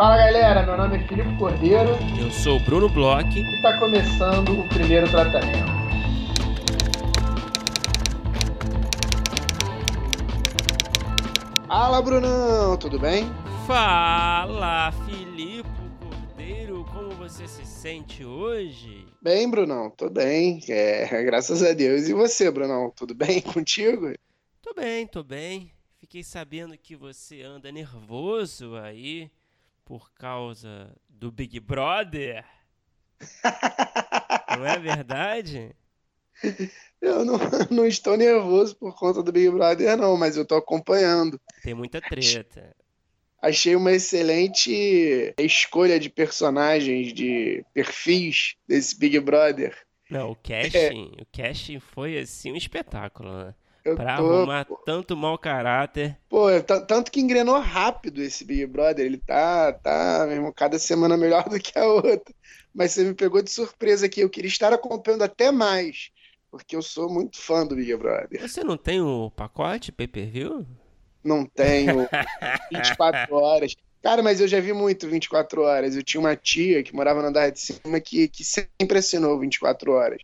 [0.00, 1.90] Fala galera, meu nome é Filipe Cordeiro.
[2.18, 3.38] Eu sou o Bruno Bloch.
[3.38, 5.70] E está começando o primeiro tratamento.
[11.68, 13.26] Fala Brunão, tudo bem?
[13.66, 15.68] Fala Filipe
[16.00, 19.06] Cordeiro, como você se sente hoje?
[19.20, 22.08] Bem, Brunão, tô bem, é, graças a Deus.
[22.08, 24.14] E você, Brunão, tudo bem contigo?
[24.62, 25.70] Tô bem, tô bem.
[25.98, 29.30] Fiquei sabendo que você anda nervoso aí
[29.90, 32.44] por causa do Big Brother.
[34.56, 35.74] não é verdade?
[37.02, 37.36] Eu não,
[37.68, 41.40] não, estou nervoso por conta do Big Brother, não, mas eu tô acompanhando.
[41.64, 42.72] Tem muita treta.
[43.42, 49.76] Achei uma excelente escolha de personagens, de perfis desse Big Brother.
[50.08, 51.22] Não, o casting, é.
[51.22, 53.54] o casting foi assim um espetáculo, né?
[53.84, 54.76] Eu pra tô, arrumar pô.
[54.84, 56.18] tanto mau caráter.
[56.28, 56.46] Pô,
[56.86, 59.04] tanto que engrenou rápido esse Big Brother.
[59.04, 62.34] Ele tá, tá, mesmo, cada semana melhor do que a outra.
[62.74, 64.20] Mas você me pegou de surpresa aqui.
[64.20, 66.10] Eu queria estar acompanhando até mais.
[66.50, 68.40] Porque eu sou muito fã do Big Brother.
[68.40, 70.66] Você não tem o pacote pay per view?
[71.22, 72.08] Não tenho.
[72.72, 73.74] 24 horas.
[74.02, 75.94] Cara, mas eu já vi muito 24 horas.
[75.94, 79.92] Eu tinha uma tia que morava no andar de cima que, que sempre assinou 24
[79.92, 80.22] horas.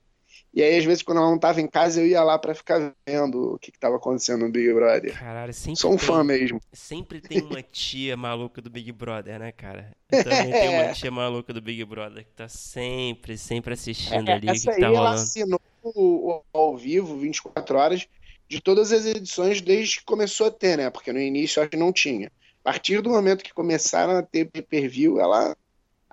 [0.57, 2.95] E aí, às vezes, quando ela não tava em casa, eu ia lá para ficar
[3.07, 5.13] vendo o que, que tava acontecendo no Big Brother.
[5.13, 6.59] Caralho, sempre Sou um tem, fã mesmo.
[6.73, 9.91] Sempre tem uma tia maluca do Big Brother, né, cara?
[10.11, 14.33] Eu também tenho uma tia maluca do Big Brother que tá sempre, sempre assistindo é,
[14.33, 14.97] ali o que, tá rolando.
[14.97, 18.09] Ela assinou o, o, ao vivo, 24 horas,
[18.48, 20.89] de todas as edições desde que começou a ter, né?
[20.89, 22.29] Porque no início acho que não tinha.
[22.29, 25.55] A partir do momento que começaram a ter pay-per-view, ela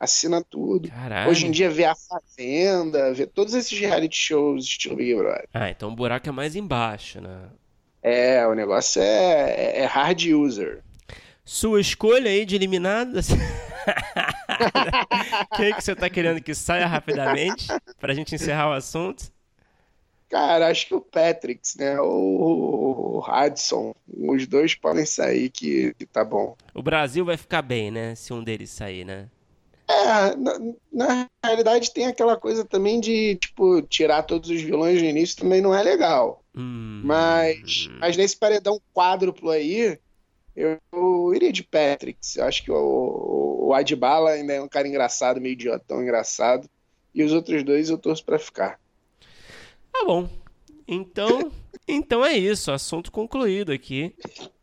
[0.03, 0.89] assina tudo.
[0.89, 1.29] Caralho.
[1.29, 5.47] Hoje em dia vê a Fazenda, vê todos esses reality shows estilo Big Brother.
[5.53, 7.49] Ah, então o buraco é mais embaixo, né?
[8.01, 10.83] É, o negócio é, é, é hard user.
[11.45, 13.29] Sua escolha aí de eliminadas.
[15.55, 17.67] Quem que você tá querendo que saia rapidamente
[17.99, 19.31] pra gente encerrar o assunto?
[20.29, 21.99] Cara, acho que o Patrick, né?
[21.99, 23.93] Ou o Hudson.
[24.07, 26.57] Os dois podem sair que, que tá bom.
[26.73, 28.15] O Brasil vai ficar bem, né?
[28.15, 29.27] Se um deles sair, né?
[30.03, 30.59] É, na,
[30.91, 35.61] na, realidade tem aquela coisa também de, tipo, tirar todos os vilões no início também
[35.61, 36.43] não é legal.
[36.53, 37.01] Hum.
[37.05, 39.97] Mas, mas nesse paredão quádruplo aí,
[40.53, 42.19] eu, eu iria de Patrick.
[42.35, 46.69] Eu acho que o, o Adbala ainda é um cara engraçado, meio idiotão engraçado.
[47.15, 48.79] E os outros dois eu torço para ficar.
[49.91, 50.27] Tá bom.
[50.85, 51.51] Então,
[51.87, 54.13] então é isso, assunto concluído aqui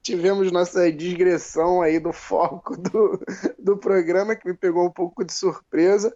[0.03, 3.21] tivemos nossa digressão aí do foco do,
[3.59, 6.15] do programa, que me pegou um pouco de surpresa,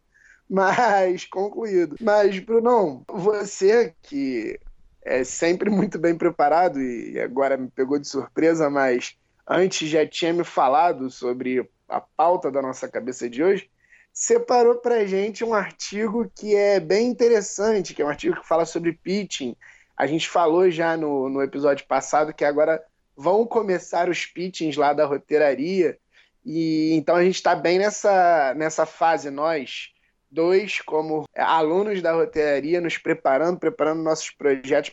[0.49, 1.97] mas concluído.
[2.01, 4.59] Mas, Brunão, você que
[5.03, 10.33] é sempre muito bem preparado e agora me pegou de surpresa, mas antes já tinha
[10.33, 13.71] me falado sobre a pauta da nossa cabeça de hoje,
[14.13, 18.65] separou para gente um artigo que é bem interessante, que é um artigo que fala
[18.65, 19.55] sobre pitching.
[19.97, 22.83] A gente falou já no, no episódio passado que agora
[23.17, 25.99] vão começar os pitchings lá da roteiraria.
[26.45, 29.95] E então a gente está bem nessa, nessa fase, nós
[30.35, 34.93] dois, como alunos da roteiraria, nos preparando, preparando nossos projetos,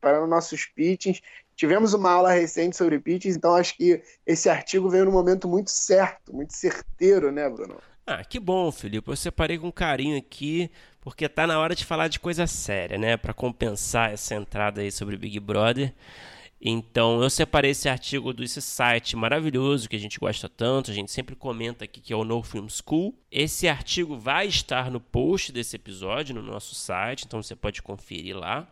[0.00, 1.20] preparando nossos pitchings.
[1.56, 5.70] Tivemos uma aula recente sobre pitchings, então acho que esse artigo veio no momento muito
[5.70, 7.78] certo, muito certeiro, né, Bruno?
[8.06, 9.10] Ah, que bom, Felipe.
[9.10, 13.16] Eu separei com carinho aqui, porque tá na hora de falar de coisa séria, né?
[13.16, 15.92] Para compensar essa entrada aí sobre Big Brother.
[16.68, 21.12] Então eu separei esse artigo desse site maravilhoso que a gente gosta tanto, a gente
[21.12, 23.14] sempre comenta aqui que é o No Film School.
[23.30, 28.36] Esse artigo vai estar no post desse episódio no nosso site, então você pode conferir
[28.36, 28.66] lá.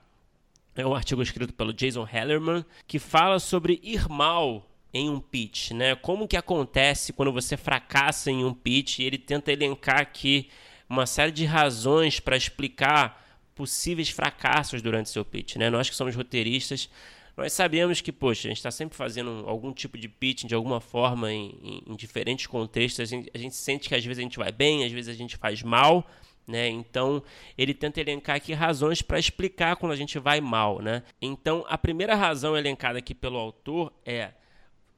[0.75, 5.71] É um artigo escrito pelo Jason Hellerman que fala sobre ir mal em um pitch,
[5.71, 5.95] né?
[5.95, 8.99] Como que acontece quando você fracassa em um pitch?
[8.99, 10.49] E ele tenta elencar aqui
[10.89, 13.25] uma série de razões para explicar
[13.55, 15.71] possíveis fracassos durante seu pitch, né?
[15.71, 16.91] Nós que somos roteiristas,
[17.37, 20.81] nós sabemos que, poxa, a gente está sempre fazendo algum tipo de pitching de alguma
[20.81, 23.01] forma em, em, em diferentes contextos.
[23.01, 25.19] A gente, a gente, sente que às vezes a gente vai bem, às vezes a
[25.19, 26.07] gente faz mal.
[26.47, 26.69] Né?
[26.69, 27.23] Então,
[27.57, 30.81] ele tenta elencar aqui razões para explicar quando a gente vai mal.
[30.81, 31.03] Né?
[31.21, 34.33] Então, a primeira razão elencada aqui pelo autor é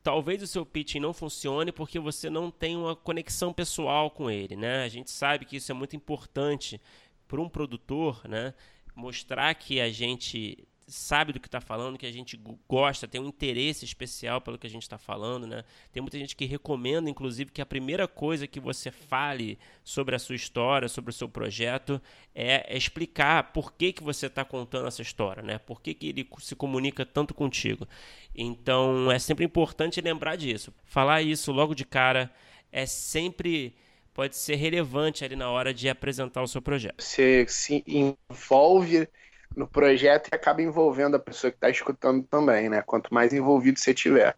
[0.03, 4.55] talvez o seu pitching não funcione porque você não tem uma conexão pessoal com ele,
[4.55, 4.85] né?
[4.85, 6.81] A gente sabe que isso é muito importante
[7.27, 8.55] para um produtor, né?
[8.95, 13.27] Mostrar que a gente sabe do que está falando, que a gente gosta, tem um
[13.27, 15.65] interesse especial pelo que a gente está falando, né?
[15.93, 20.19] Tem muita gente que recomenda, inclusive, que a primeira coisa que você fale sobre a
[20.19, 22.01] sua história, sobre o seu projeto,
[22.35, 25.59] é, é explicar por que, que você está contando essa história, né?
[25.59, 27.87] Por que, que ele se comunica tanto contigo.
[28.35, 30.73] Então, é sempre importante lembrar disso.
[30.85, 32.31] Falar isso logo de cara
[32.71, 33.75] é sempre
[34.15, 37.03] pode ser relevante ali na hora de apresentar o seu projeto.
[37.03, 39.07] Você se envolve
[39.55, 42.83] no projeto e acaba envolvendo a pessoa que está escutando também, né?
[42.83, 44.37] Quanto mais envolvido você tiver.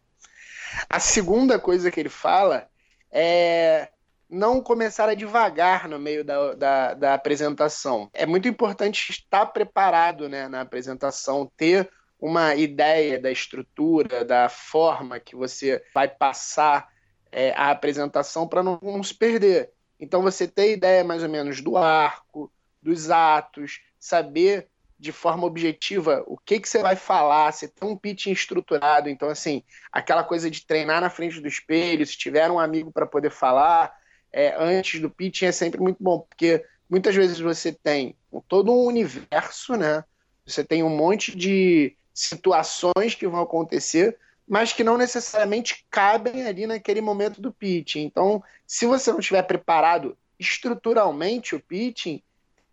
[0.88, 2.69] A segunda coisa que ele fala
[3.10, 3.88] é
[4.28, 8.10] não começar a devagar no meio da, da, da apresentação.
[8.12, 11.88] É muito importante estar preparado né, na apresentação, ter
[12.20, 16.88] uma ideia da estrutura, da forma que você vai passar
[17.31, 19.70] é, a apresentação para não, não se perder.
[19.99, 22.52] Então, você ter ideia mais ou menos do arco,
[22.82, 24.69] dos atos, saber
[24.99, 29.09] de forma objetiva o que, que você vai falar, você tem um pitch estruturado.
[29.09, 29.62] Então, assim,
[29.93, 33.97] aquela coisa de treinar na frente do espelho, se tiver um amigo para poder falar
[34.33, 38.17] é, antes do pitch é sempre muito bom, porque muitas vezes você tem
[38.49, 40.05] todo um universo, né?
[40.45, 46.67] Você tem um monte de situações que vão acontecer, mas que não necessariamente cabem ali
[46.67, 48.03] naquele momento do pitching.
[48.03, 52.23] Então, se você não estiver preparado estruturalmente o pitching,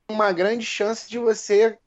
[0.07, 1.77] uma grande chance de você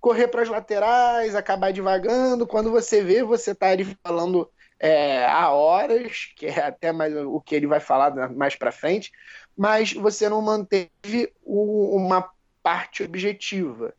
[0.00, 2.46] correr para as laterais, acabar devagando.
[2.46, 7.40] Quando você vê, você está ali falando é, há horas, que é até mais o
[7.40, 9.12] que ele vai falar mais para frente,
[9.56, 12.30] mas você não manteve o, uma
[12.62, 13.94] parte objetiva.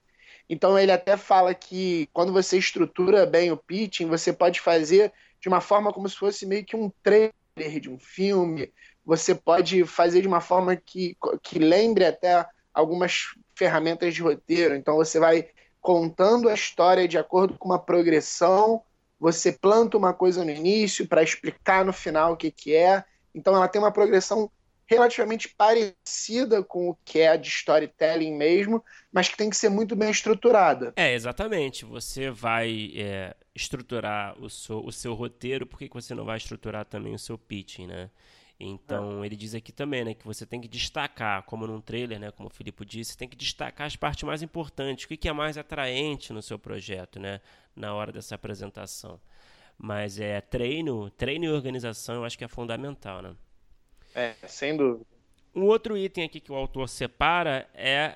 [0.50, 5.48] Então ele até fala que quando você estrutura bem o pitching, você pode fazer de
[5.48, 8.74] uma forma como se fosse meio que um trailer de um filme.
[9.06, 14.76] Você pode fazer de uma forma que, que lembre até algumas ferramentas de roteiro.
[14.76, 15.48] Então você vai
[15.82, 18.82] contando a história de acordo com uma progressão.
[19.20, 23.04] Você planta uma coisa no início para explicar no final o que, que é.
[23.34, 24.50] Então ela tem uma progressão
[24.86, 29.96] relativamente parecida com o que é de storytelling mesmo, mas que tem que ser muito
[29.96, 30.92] bem estruturada.
[30.98, 31.86] É, exatamente.
[31.86, 36.86] Você vai é, estruturar o seu, o seu roteiro, por que você não vai estruturar
[36.86, 38.10] também o seu pitching, né?
[38.64, 39.26] Então, é.
[39.26, 42.48] ele diz aqui também, né, que você tem que destacar, como num trailer, né, como
[42.48, 46.32] o Filipe disse, tem que destacar as partes mais importantes, o que é mais atraente
[46.32, 47.42] no seu projeto, né,
[47.76, 49.20] na hora dessa apresentação.
[49.78, 53.36] Mas é treino, treino e organização, eu acho que é fundamental, né?
[54.14, 55.06] É, sem dúvida.
[55.56, 58.16] Um outro item aqui que o autor separa é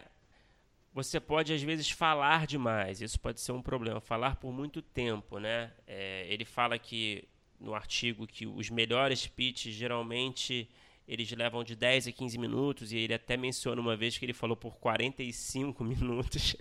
[0.93, 3.01] você pode às vezes falar demais.
[3.01, 5.73] Isso pode ser um problema, falar por muito tempo, né?
[5.85, 7.27] É, ele fala que
[7.59, 10.69] no artigo que os melhores pitches geralmente
[11.07, 14.33] eles levam de 10 a 15 minutos e ele até menciona uma vez que ele
[14.33, 16.55] falou por 45 minutos.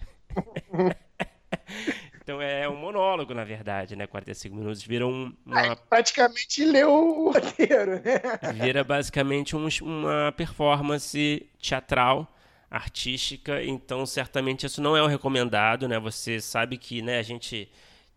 [2.20, 4.06] então é um monólogo, na verdade, né?
[4.06, 5.60] 45 minutos vira um, uma...
[5.60, 8.20] É, praticamente leu o roteiro, né?
[8.62, 12.30] Vira basicamente um, uma performance teatral
[12.70, 15.98] artística, então certamente isso não é o recomendado, né?
[16.00, 17.70] Você sabe que, né, a gente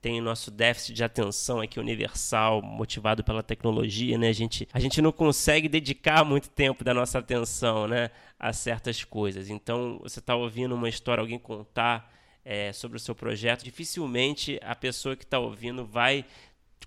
[0.07, 4.29] tem nosso déficit de atenção aqui universal, motivado pela tecnologia, né?
[4.29, 8.09] A gente, a gente não consegue dedicar muito tempo da nossa atenção, né,
[8.39, 9.49] a certas coisas.
[9.49, 12.09] Então, você está ouvindo uma história, alguém contar
[12.45, 16.23] é, sobre o seu projeto, dificilmente a pessoa que está ouvindo vai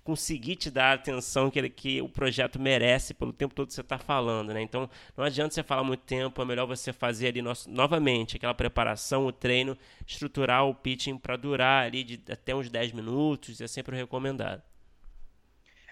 [0.03, 3.73] conseguir te dar a atenção que, ele, que o projeto merece pelo tempo todo que
[3.73, 4.61] você está falando, né?
[4.61, 8.53] Então, não adianta você falar muito tempo, é melhor você fazer ali no, novamente aquela
[8.53, 9.77] preparação, o treino,
[10.07, 14.61] estruturar o pitching para durar ali de até uns 10 minutos, é sempre recomendado.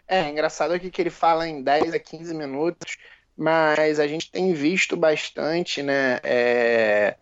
[0.07, 2.97] É, engraçado aqui que ele fala em 10 a 15 minutos,
[3.37, 7.15] mas a gente tem visto bastante, né, é,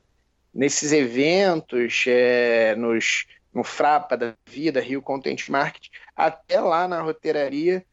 [0.53, 3.25] nesses eventos, é, nos
[3.57, 7.83] no Frapa da vida, Rio Content Market, até lá na roteiraria,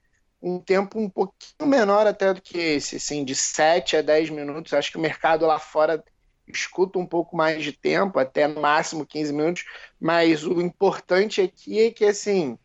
[0.43, 4.75] um tempo um pouquinho menor até do que esse, assim, de 7 a 10 minutos.
[4.75, 6.05] Acho que o mercado lá fora
[6.47, 9.65] escuta um pouco mais de tempo, até no máximo 15 minutos,
[9.99, 12.59] mas o importante aqui é que, assim,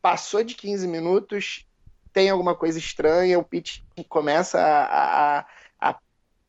[0.00, 1.66] passou de 15 minutos,
[2.12, 5.46] tem alguma coisa estranha, o pitch começa a, a,
[5.80, 5.98] a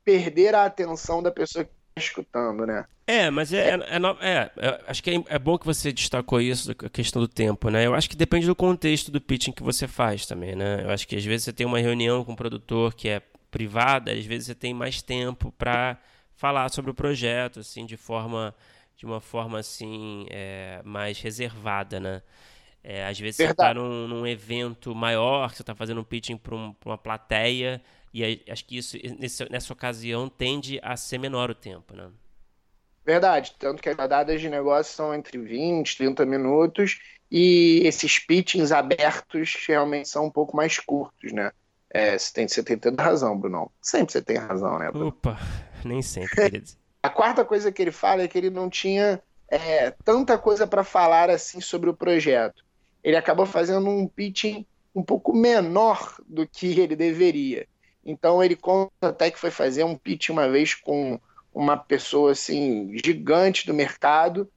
[0.04, 2.86] perder a atenção da pessoa que escutando, né?
[3.08, 6.42] É, mas é, é, é, é, é acho que é, é, bom que você destacou
[6.42, 7.86] isso, a questão do tempo, né?
[7.86, 10.84] Eu acho que depende do contexto do pitching que você faz também, né?
[10.84, 14.12] Eu acho que às vezes você tem uma reunião com um produtor que é privada,
[14.12, 15.98] às vezes você tem mais tempo para
[16.36, 18.54] falar sobre o projeto, assim, de forma,
[18.98, 22.22] de uma forma assim, é, mais reservada, né?
[23.10, 23.38] Às vezes Verdade.
[23.38, 27.82] você está num, num, evento maior, você está fazendo um pitching para um, uma plateia,
[28.16, 28.98] e acho que isso,
[29.50, 32.10] nessa, ocasião, tende a ser menor o tempo, né?
[33.06, 38.72] Verdade, tanto que as rodadas de negócio são entre 20, 30 minutos e esses pitchings
[38.72, 41.52] abertos realmente são um pouco mais curtos, né?
[41.90, 43.72] É, você, tem, você tem toda razão, Bruno.
[43.82, 44.90] Sempre você tem razão, né?
[44.92, 45.08] Bruno?
[45.08, 45.38] Opa,
[45.84, 46.72] nem sempre, querido.
[47.04, 50.84] A quarta coisa que ele fala é que ele não tinha é, tanta coisa para
[50.84, 52.64] falar assim sobre o projeto.
[53.04, 57.68] Ele acabou fazendo um pitching um pouco menor do que ele deveria.
[58.06, 61.20] Então ele conta até que foi fazer um pitch uma vez com
[61.54, 64.50] uma pessoa assim gigante do mercado,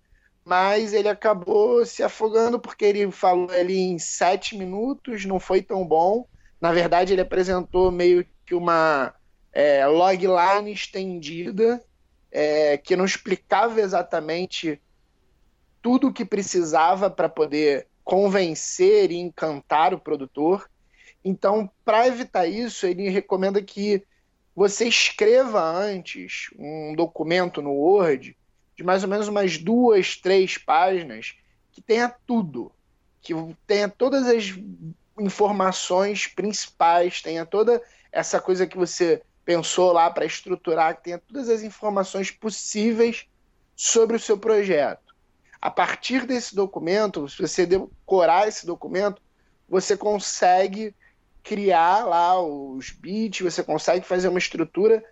[0.44, 5.86] mas ele acabou se afogando porque ele falou ali em sete minutos, não foi tão
[5.86, 6.26] bom.
[6.60, 9.14] Na verdade, ele apresentou meio que uma
[9.52, 11.82] é, logline estendida
[12.30, 14.80] é, que não explicava exatamente
[15.80, 20.68] tudo o que precisava para poder convencer e encantar o produtor.
[21.24, 24.02] Então, para evitar isso, ele recomenda que
[24.54, 28.36] você escreva antes um documento no Word
[28.76, 31.34] de mais ou menos umas duas, três páginas
[31.72, 32.72] que tenha tudo,
[33.20, 33.34] que
[33.66, 34.54] tenha todas as
[35.18, 37.82] informações principais, tenha toda
[38.12, 43.26] essa coisa que você pensou lá para estruturar, que tenha todas as informações possíveis
[43.74, 45.14] sobre o seu projeto.
[45.60, 49.20] A partir desse documento, se você decorar esse documento,
[49.68, 50.94] você consegue
[51.48, 55.02] criar lá os bits, você consegue fazer uma estrutura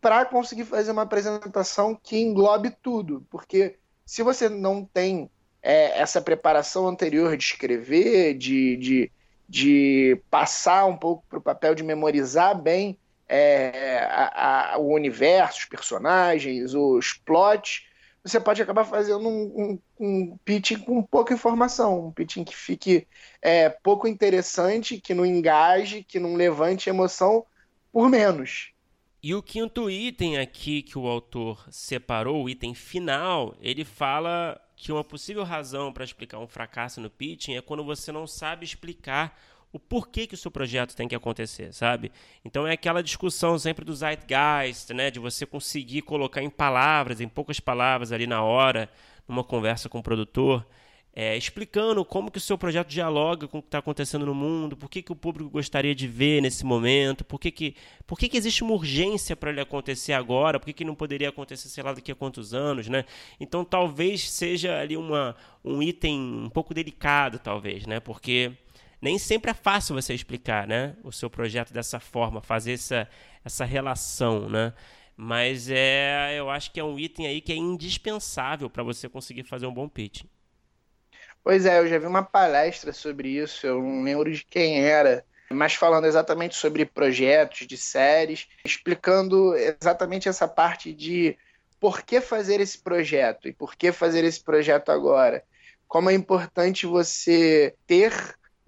[0.00, 3.24] para conseguir fazer uma apresentação que englobe tudo.
[3.30, 5.30] Porque se você não tem
[5.62, 9.12] é, essa preparação anterior de escrever, de, de,
[9.48, 12.98] de passar um pouco para o papel de memorizar bem
[13.28, 17.86] é, a, a, o universo, os personagens, os plots,
[18.24, 23.06] você pode acabar fazendo um, um, um pitching com pouca informação, um pitching que fique
[23.42, 27.44] é, pouco interessante, que não engaje, que não levante emoção
[27.92, 28.72] por menos.
[29.22, 34.90] E o quinto item aqui que o autor separou, o item final, ele fala que
[34.90, 39.38] uma possível razão para explicar um fracasso no pitching é quando você não sabe explicar
[39.74, 42.12] o porquê que o seu projeto tem que acontecer, sabe?
[42.44, 47.26] Então é aquela discussão sempre do zeitgeist, né, de você conseguir colocar em palavras, em
[47.26, 48.88] poucas palavras ali na hora,
[49.26, 50.64] numa conversa com o produtor,
[51.12, 54.76] é, explicando como que o seu projeto dialoga com o que está acontecendo no mundo,
[54.76, 57.74] por que, que o público gostaria de ver nesse momento, por que, que,
[58.06, 61.30] por que, que existe uma urgência para ele acontecer agora, por que, que não poderia
[61.30, 63.04] acontecer, sei lá, daqui a quantos anos, né?
[63.40, 67.98] Então talvez seja ali uma, um item um pouco delicado, talvez, né?
[67.98, 68.52] Porque
[69.04, 73.06] nem sempre é fácil você explicar, né, o seu projeto dessa forma, fazer essa,
[73.44, 74.72] essa relação, né?
[75.14, 79.44] Mas é, eu acho que é um item aí que é indispensável para você conseguir
[79.44, 80.24] fazer um bom pitch.
[81.42, 85.22] Pois é, eu já vi uma palestra sobre isso, eu não lembro de quem era,
[85.50, 91.36] mas falando exatamente sobre projetos de séries, explicando exatamente essa parte de
[91.78, 95.44] por que fazer esse projeto e por que fazer esse projeto agora.
[95.86, 98.10] Como é importante você ter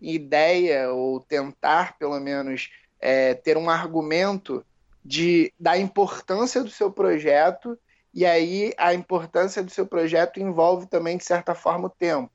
[0.00, 4.65] ideia ou tentar, pelo menos, é, ter um argumento
[5.05, 7.79] de, da importância do seu projeto,
[8.12, 12.31] e aí a importância do seu projeto envolve também, de certa forma, o tempo.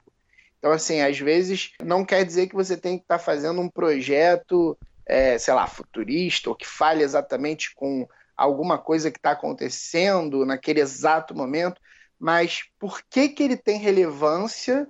[0.60, 3.68] Então, assim, às vezes não quer dizer que você tem que estar tá fazendo um
[3.68, 10.46] projeto, é, sei lá, futurista, ou que fale exatamente com alguma coisa que está acontecendo
[10.46, 11.82] naquele exato momento,
[12.20, 14.88] mas por que, que ele tem relevância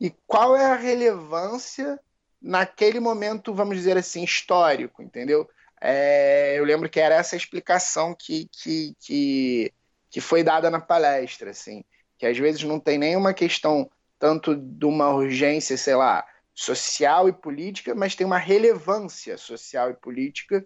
[0.00, 2.00] e qual é a relevância
[2.42, 5.48] naquele momento, vamos dizer assim, histórico, entendeu?
[5.80, 9.72] É, eu lembro que era essa explicação que, que, que,
[10.10, 11.84] que foi dada na palestra, assim,
[12.18, 17.32] que às vezes não tem nenhuma questão tanto de uma urgência, sei lá, social e
[17.32, 20.64] política, mas tem uma relevância social e política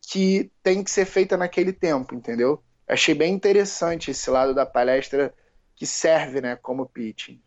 [0.00, 2.62] que tem que ser feita naquele tempo, entendeu?
[2.86, 5.34] Achei bem interessante esse lado da palestra
[5.74, 7.40] que serve, né, como pitching.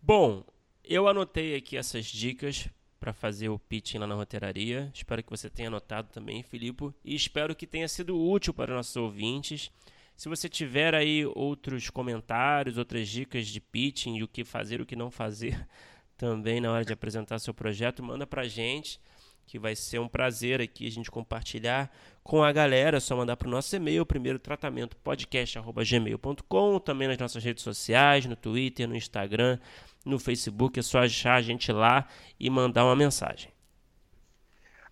[0.00, 0.44] Bom,
[0.84, 4.90] eu anotei aqui essas dicas para fazer o pitching lá na roteiraria.
[4.92, 8.96] Espero que você tenha anotado também, Filipe, e espero que tenha sido útil para nossos
[8.96, 9.70] ouvintes.
[10.16, 14.86] Se você tiver aí outros comentários, outras dicas de pitching e o que fazer, o
[14.86, 15.64] que não fazer
[16.18, 19.00] também na hora de apresentar seu projeto, manda para a gente,
[19.46, 21.90] que vai ser um prazer aqui a gente compartilhar
[22.24, 22.96] com a galera.
[22.96, 28.26] É só mandar para o nosso e-mail, primeiro tratamento podcast@gmail.com, também nas nossas redes sociais,
[28.26, 29.58] no Twitter, no Instagram,
[30.08, 30.78] no Facebook.
[30.78, 32.06] É só achar a gente lá
[32.38, 33.50] e mandar uma mensagem.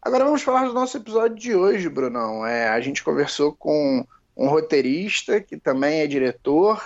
[0.01, 2.47] Agora vamos falar do nosso episódio de hoje, Brunão.
[2.47, 4.07] É, a gente conversou com
[4.37, 6.81] um roteirista que também é diretor,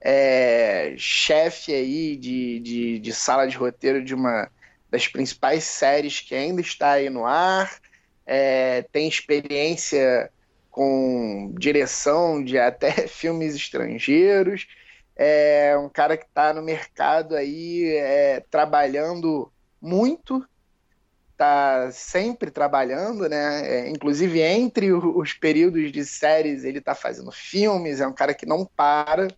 [0.00, 4.48] é, chefe aí de, de, de, sala de roteiro de uma
[4.90, 7.78] das principais séries que ainda está aí no ar,
[8.24, 10.30] é, tem experiência
[10.70, 14.66] com direção de até filmes estrangeiros
[15.16, 20.44] é um cara que está no mercado aí é, trabalhando muito,
[21.32, 23.66] está sempre trabalhando, né?
[23.66, 28.46] É, inclusive entre os períodos de séries ele está fazendo filmes, é um cara que
[28.46, 29.28] não para,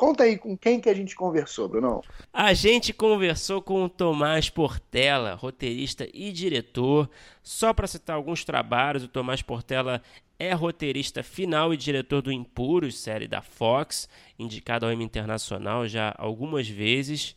[0.00, 2.00] Conta aí com quem que a gente conversou, Bruno.
[2.32, 7.06] A gente conversou com o Tomás Portela, roteirista e diretor.
[7.42, 10.02] Só para citar alguns trabalhos, o Tomás Portela
[10.38, 16.14] é roteirista final e diretor do Impuros, série da Fox, indicado ao Emmy Internacional já
[16.16, 17.36] algumas vezes.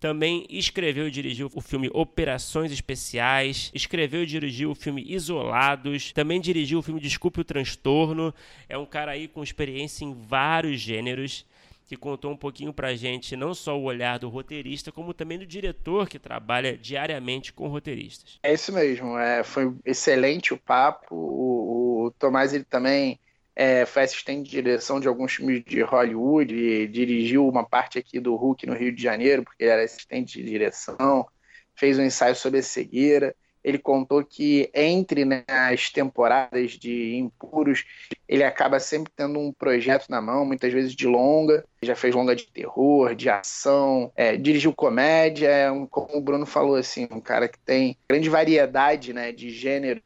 [0.00, 6.40] Também escreveu e dirigiu o filme Operações Especiais, escreveu e dirigiu o filme Isolados, também
[6.40, 8.34] dirigiu o filme Desculpe o Transtorno.
[8.68, 11.46] É um cara aí com experiência em vários gêneros
[11.92, 15.44] que contou um pouquinho pra gente não só o olhar do roteirista, como também do
[15.44, 18.38] diretor que trabalha diariamente com roteiristas.
[18.42, 21.14] É isso mesmo, é, foi excelente o papo.
[21.14, 23.20] O, o Tomás ele também
[23.54, 28.18] é, foi assistente de direção de alguns filmes de Hollywood, e dirigiu uma parte aqui
[28.18, 31.26] do Hulk no Rio de Janeiro, porque ele era assistente de direção,
[31.74, 33.36] fez um ensaio sobre a cegueira.
[33.64, 37.84] Ele contou que entre né, as temporadas de Impuros,
[38.28, 41.64] ele acaba sempre tendo um projeto na mão, muitas vezes de longa.
[41.80, 45.48] Já fez longa de terror, de ação, é, dirigiu comédia.
[45.48, 49.50] É um, como o Bruno falou, assim, um cara que tem grande variedade né, de
[49.50, 50.02] gêneros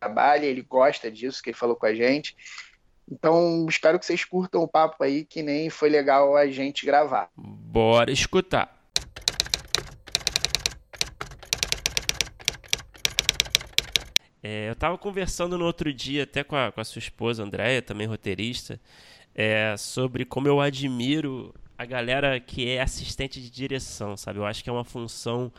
[0.00, 2.34] trabalha, ele gosta disso, que ele falou com a gente.
[3.10, 7.28] Então, espero que vocês curtam o papo aí, que nem foi legal a gente gravar.
[7.36, 8.79] Bora escutar.
[14.42, 17.82] É, eu estava conversando no outro dia até com a, com a sua esposa, Andréia,
[17.82, 18.80] também roteirista,
[19.34, 24.38] é, sobre como eu admiro a galera que é assistente de direção, sabe?
[24.38, 25.52] Eu acho que é uma função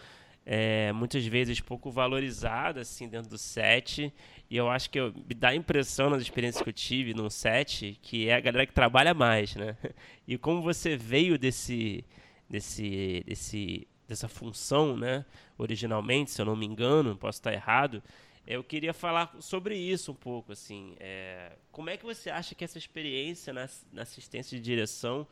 [0.45, 4.11] é, muitas vezes pouco valorizada assim dentro do set
[4.49, 7.29] e eu acho que eu, me dá a impressão nas experiências que eu tive num
[7.29, 9.75] set que é a galera que trabalha mais, né?
[10.27, 12.03] E como você veio desse
[12.49, 15.25] desse desse dessa função, né?
[15.57, 18.03] Originalmente, se eu não me engano, posso estar errado.
[18.45, 20.95] Eu queria falar sobre isso um pouco, assim.
[20.99, 25.27] É, como é que você acha que essa experiência na, na assistência de direção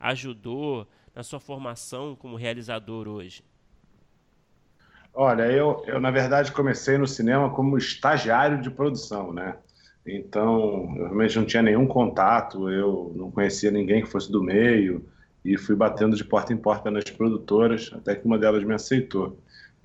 [0.00, 3.44] ajudou na sua formação como realizador hoje?
[5.12, 9.56] Olha, eu, eu na verdade comecei no cinema como estagiário de produção, né?
[10.04, 15.04] Então, eu realmente não tinha nenhum contato, eu não conhecia ninguém que fosse do meio
[15.44, 19.38] e fui batendo de porta em porta nas produtoras, até que uma delas me aceitou.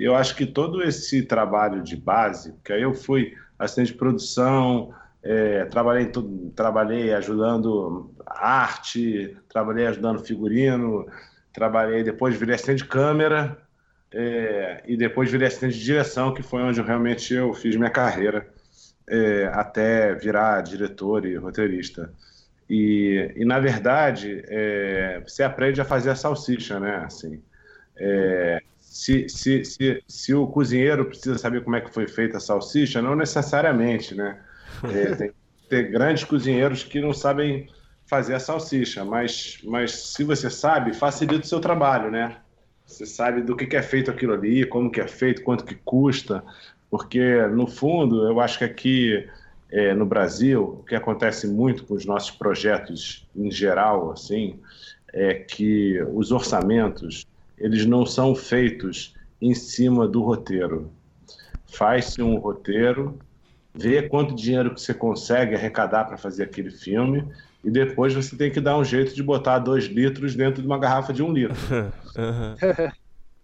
[0.04, 4.94] Eu acho que todo esse trabalho de base, que aí eu fui assistente de produção,
[5.22, 6.10] é, trabalhei,
[6.56, 11.06] trabalhei ajudando arte, trabalhei ajudando figurino,
[11.54, 13.58] trabalhei depois virei assistente de câmera,
[14.12, 18.48] é, e depois virei assistente de direção, que foi onde realmente eu fiz minha carreira
[19.10, 22.14] é, até virar diretor e roteirista.
[22.70, 26.98] E, e na verdade, é, você aprende a fazer a salsicha, né?
[26.98, 27.42] Assim,
[27.98, 32.40] é, se, se, se, se o cozinheiro precisa saber como é que foi feita a
[32.40, 34.42] salsicha, não necessariamente, né?
[34.84, 35.32] É, tem,
[35.68, 37.68] tem grandes cozinheiros que não sabem
[38.08, 42.38] fazer a salsicha, mas, mas se você sabe, facilita o seu trabalho, né?
[42.86, 45.76] Você sabe do que, que é feito aquilo ali, como que é feito, quanto que
[45.76, 46.44] custa,
[46.90, 49.30] porque no fundo eu acho que aqui
[49.70, 54.60] é, no Brasil o que acontece muito com os nossos projetos em geral, assim,
[55.14, 57.28] é que os orçamentos
[57.60, 60.92] eles não são feitos em cima do roteiro.
[61.68, 63.20] Faz-se um roteiro,
[63.74, 67.26] vê quanto dinheiro que você consegue arrecadar para fazer aquele filme
[67.64, 70.80] e depois você tem que dar um jeito de botar dois litros dentro de uma
[70.80, 71.56] garrafa de um litro.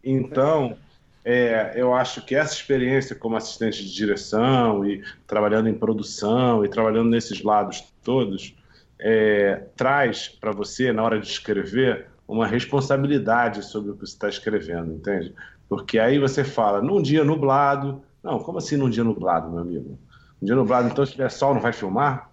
[0.08, 0.78] Então,
[1.24, 6.70] é, eu acho que essa experiência como assistente de direção e trabalhando em produção e
[6.70, 8.56] trabalhando nesses lados todos
[9.00, 14.30] é, traz para você, na hora de escrever, uma responsabilidade sobre o que você está
[14.30, 15.34] escrevendo, entende?
[15.70, 18.02] Porque aí você fala, num dia nublado.
[18.24, 20.00] Não, como assim num dia nublado, meu amigo?
[20.42, 22.32] Um dia nublado, então se tiver sol, não vai filmar?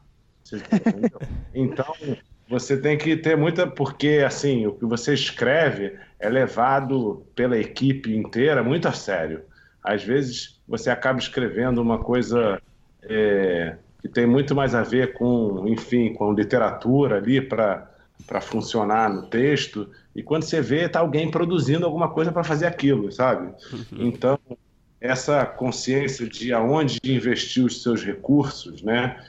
[1.54, 1.94] Então,
[2.48, 3.66] você tem que ter muita.
[3.66, 9.42] Porque, assim, o que você escreve é levado pela equipe inteira muito a sério.
[9.82, 12.60] Às vezes, você acaba escrevendo uma coisa
[13.02, 17.90] é, que tem muito mais a ver com, enfim, com literatura ali para
[18.26, 22.66] para funcionar no texto, e quando você vê, está alguém produzindo alguma coisa para fazer
[22.66, 23.52] aquilo, sabe?
[23.72, 24.08] Uhum.
[24.08, 24.38] Então,
[25.00, 29.22] essa consciência de aonde investir os seus recursos, né,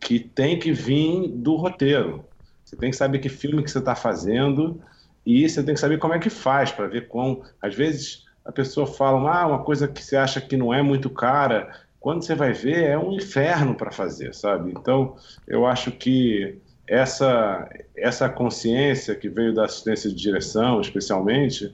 [0.00, 2.24] que tem que vir do roteiro.
[2.64, 4.80] Você tem que saber que filme que você está fazendo
[5.24, 7.44] e você tem que saber como é que faz para ver como.
[7.60, 11.10] Às vezes a pessoa fala, ah, uma coisa que você acha que não é muito
[11.10, 14.70] cara, quando você vai ver é um inferno para fazer, sabe?
[14.70, 16.58] Então eu acho que
[16.90, 21.72] essa, essa consciência que veio da assistência de direção, especialmente,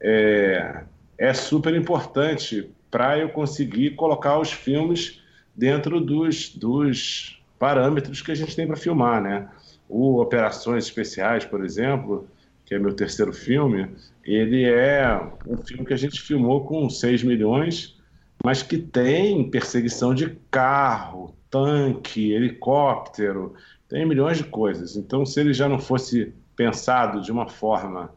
[0.00, 0.84] é,
[1.18, 5.20] é super importante para eu conseguir colocar os filmes
[5.52, 9.48] dentro dos, dos parâmetros que a gente tem para filmar, né?
[9.88, 12.28] o Operações Especiais, por exemplo,
[12.64, 13.90] que é meu terceiro filme,
[14.24, 18.00] ele é um filme que a gente filmou com 6 milhões,
[18.44, 23.54] mas que tem perseguição de carro, tanque, helicóptero,
[23.92, 24.96] tem milhões de coisas.
[24.96, 28.10] Então, se ele já não fosse pensado de uma forma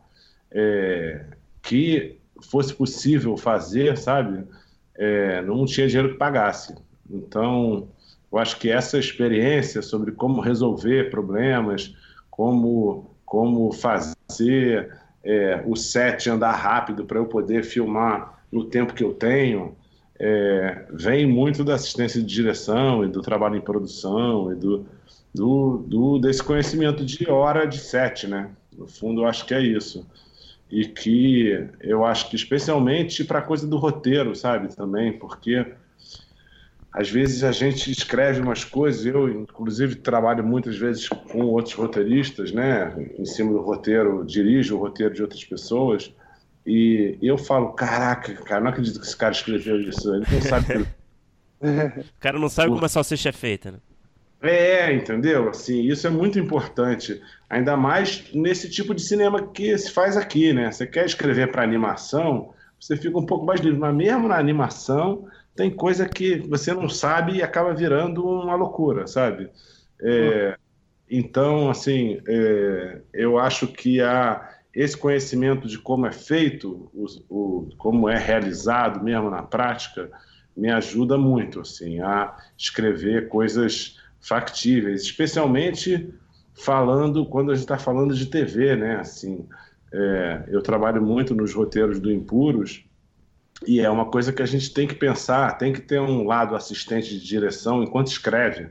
[0.49, 1.25] é,
[1.61, 2.17] que
[2.49, 4.45] fosse possível fazer, sabe,
[4.95, 6.73] é, não tinha dinheiro que pagasse.
[7.11, 7.89] Então,
[8.31, 11.93] eu acho que essa experiência sobre como resolver problemas,
[12.29, 19.03] como, como fazer é, o set andar rápido para eu poder filmar no tempo que
[19.03, 19.75] eu tenho,
[20.17, 24.85] é, vem muito da assistência de direção e do trabalho em produção e do,
[25.35, 28.49] do, do, desse conhecimento de hora de set, né?
[28.75, 30.07] No fundo, eu acho que é isso.
[30.71, 34.73] E que eu acho que especialmente para a coisa do roteiro, sabe?
[34.73, 35.65] Também, porque
[36.91, 42.51] às vezes a gente escreve umas coisas, eu inclusive trabalho muitas vezes com outros roteiristas,
[42.53, 42.95] né?
[43.19, 46.13] Em cima do roteiro, dirijo o roteiro de outras pessoas.
[46.65, 50.15] E eu falo, caraca, cara, não acredito que esse cara escreveu isso.
[50.15, 50.87] Ele não sabe.
[51.61, 53.77] o cara não sabe como a salsicha é feita, né?
[54.47, 55.49] É, entendeu?
[55.49, 57.21] Assim, isso é muito importante.
[57.49, 60.71] Ainda mais nesse tipo de cinema que se faz aqui, né?
[60.71, 63.79] Você quer escrever para animação, você fica um pouco mais livre.
[63.79, 69.07] Mas mesmo na animação, tem coisa que você não sabe e acaba virando uma loucura,
[69.07, 69.49] sabe?
[70.01, 70.57] É,
[71.09, 77.69] então, assim, é, eu acho que há esse conhecimento de como é feito, o, o,
[77.77, 80.11] como é realizado mesmo na prática,
[80.55, 86.11] me ajuda muito, assim, a escrever coisas factíveis, especialmente
[86.55, 88.95] falando quando a gente está falando de TV, né?
[88.95, 89.47] Assim,
[89.93, 92.83] é, eu trabalho muito nos roteiros do Impuros
[93.67, 96.55] e é uma coisa que a gente tem que pensar, tem que ter um lado
[96.55, 98.69] assistente de direção enquanto escreve.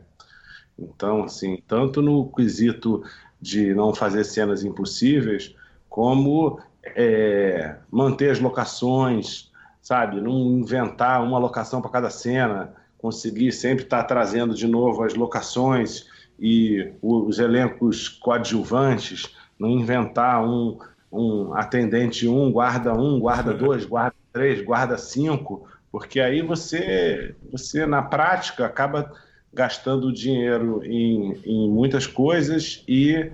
[0.76, 3.04] Então, assim, tanto no quesito
[3.40, 5.54] de não fazer cenas impossíveis,
[5.88, 10.20] como é, manter as locações, sabe?
[10.20, 15.12] Não inventar uma locação para cada cena conseguir sempre estar tá trazendo de novo as
[15.12, 16.06] locações
[16.40, 20.78] e os elencos coadjuvantes, não inventar um,
[21.12, 27.84] um atendente um, guarda um, guarda dois, guarda três, guarda cinco, porque aí você, você
[27.84, 29.12] na prática acaba
[29.52, 33.30] gastando dinheiro em, em muitas coisas e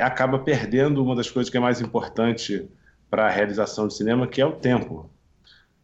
[0.00, 2.68] acaba perdendo uma das coisas que é mais importante
[3.08, 5.08] para a realização de cinema, que é o tempo.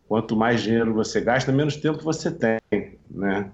[0.08, 3.50] Quanto mais dinheiro você gasta, menos tempo você tem né?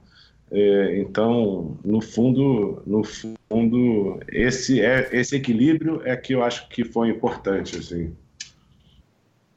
[0.50, 6.84] É, então, no fundo, no fundo, esse é esse equilíbrio é que eu acho que
[6.84, 8.14] foi importante, assim.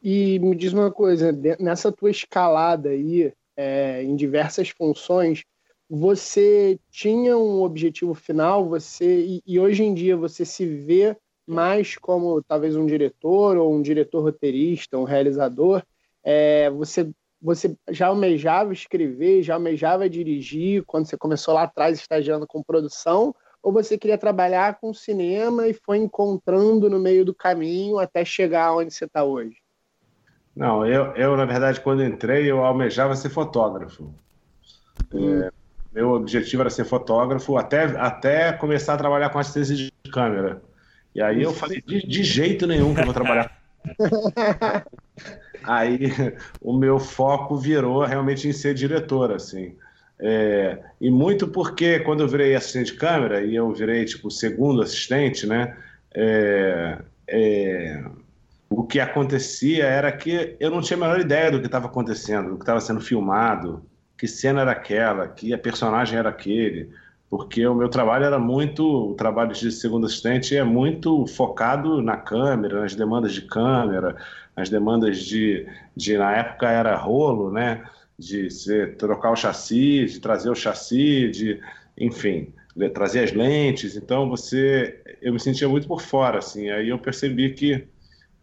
[0.03, 5.43] E me diz uma coisa, nessa tua escalada aí, é, em diversas funções,
[5.89, 11.97] você tinha um objetivo final, você e, e, hoje em dia você se vê mais
[11.97, 15.83] como talvez um diretor ou um diretor roteirista, um realizador.
[16.23, 17.09] É, você
[17.41, 23.33] você já almejava escrever, já almejava dirigir quando você começou lá atrás estagiando com produção?
[23.63, 28.75] Ou você queria trabalhar com cinema e foi encontrando no meio do caminho até chegar
[28.75, 29.55] onde você está hoje?
[30.55, 34.13] Não, eu, eu, na verdade, quando entrei, eu almejava ser fotógrafo.
[35.13, 35.41] Hum.
[35.41, 35.51] É,
[35.93, 40.61] meu objetivo era ser fotógrafo até, até começar a trabalhar com assistência de câmera.
[41.13, 43.51] E aí eu falei, de, de jeito nenhum que eu vou trabalhar.
[45.63, 46.11] Aí
[46.61, 49.75] o meu foco virou realmente em ser diretor, assim.
[50.19, 54.81] É, e muito porque quando eu virei assistente de câmera e eu virei tipo segundo
[54.81, 55.75] assistente, né?
[56.13, 58.03] É, é,
[58.69, 62.51] o que acontecia era que eu não tinha a menor ideia do que estava acontecendo,
[62.51, 63.83] do que estava sendo filmado,
[64.17, 66.91] que cena era aquela, que a personagem era aquele,
[67.31, 72.17] porque o meu trabalho era muito, o trabalho de segundo assistente é muito focado na
[72.17, 74.17] câmera, nas demandas de câmera,
[74.55, 75.67] as demandas de,
[75.97, 77.89] de na época era rolo, né?
[78.19, 78.49] De
[78.99, 81.61] trocar o chassi, de trazer o chassi, de,
[81.97, 82.53] enfim,
[82.93, 83.95] trazer as lentes.
[83.95, 86.69] Então você, eu me sentia muito por fora, assim.
[86.71, 87.87] Aí eu percebi que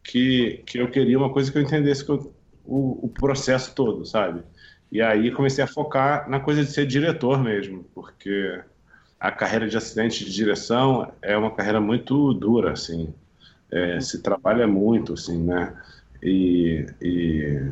[0.05, 4.05] que, que eu queria uma coisa que eu entendesse que eu, o, o processo todo,
[4.07, 4.43] sabe?
[4.91, 8.63] E aí comecei a focar na coisa de ser diretor mesmo, porque
[9.21, 13.13] a carreira de assistente de direção é uma carreira muito dura, assim.
[13.71, 15.77] É, se trabalha muito, assim, né?
[16.23, 17.71] E, e,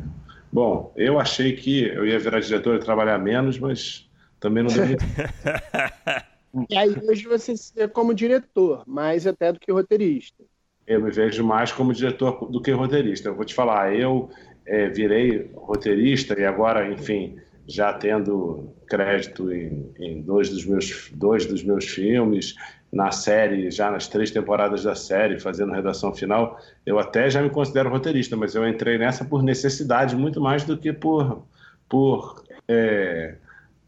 [0.51, 4.07] bom, eu achei que eu ia virar diretor e trabalhar menos, mas
[4.39, 5.05] também não deu muito.
[6.69, 10.43] e aí hoje você se vê como diretor, mais até do que roteirista.
[10.85, 13.29] Eu me vejo mais como diretor do que roteirista.
[13.29, 14.29] Eu vou te falar, eu
[14.65, 21.45] é, virei roteirista e agora, enfim, já tendo crédito em, em, dois, dos meus, dois
[21.45, 22.55] dos meus filmes,
[22.91, 27.49] na série, já nas três temporadas da série, fazendo redação final, eu até já me
[27.49, 31.43] considero roteirista, mas eu entrei nessa por necessidade muito mais do que por,
[31.89, 33.35] por, é,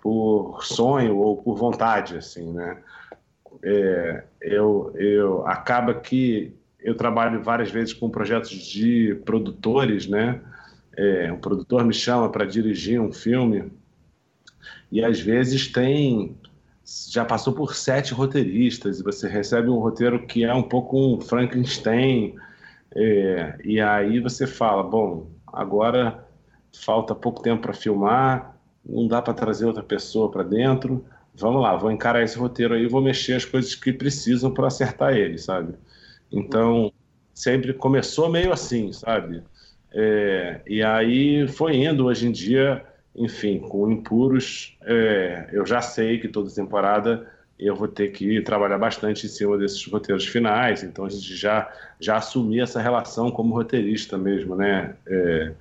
[0.02, 2.78] por sonho ou por vontade, assim, né?
[3.64, 10.40] É, eu, eu acaba que eu trabalho várias vezes com projetos de produtores, né?
[10.96, 13.72] É, um produtor me chama para dirigir um filme
[14.92, 16.36] e às vezes tem
[17.10, 21.22] já passou por sete roteiristas e você recebe um roteiro que é um pouco um
[21.22, 22.36] Frankenstein
[22.96, 26.28] é, e aí você fala bom agora
[26.74, 31.76] falta pouco tempo para filmar não dá para trazer outra pessoa para dentro vamos lá
[31.76, 35.76] vou encarar esse roteiro aí vou mexer as coisas que precisam para acertar ele sabe?
[36.32, 36.92] Então
[37.34, 39.44] sempre começou meio assim sabe
[39.94, 46.20] é, e aí foi indo hoje em dia enfim, com impuros, é, eu já sei
[46.20, 47.28] que toda temporada
[47.60, 51.70] eu vou ter que trabalhar bastante em cima desses roteiros finais, então a gente já,
[52.00, 55.52] já assumir essa relação como roteirista mesmo, né, é,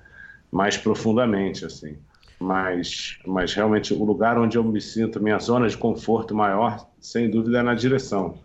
[0.49, 1.97] mais profundamente, assim.
[2.39, 7.29] Mas, mas realmente o lugar onde eu me sinto, minha zona de conforto maior, sem
[7.29, 8.37] dúvida, é na direção.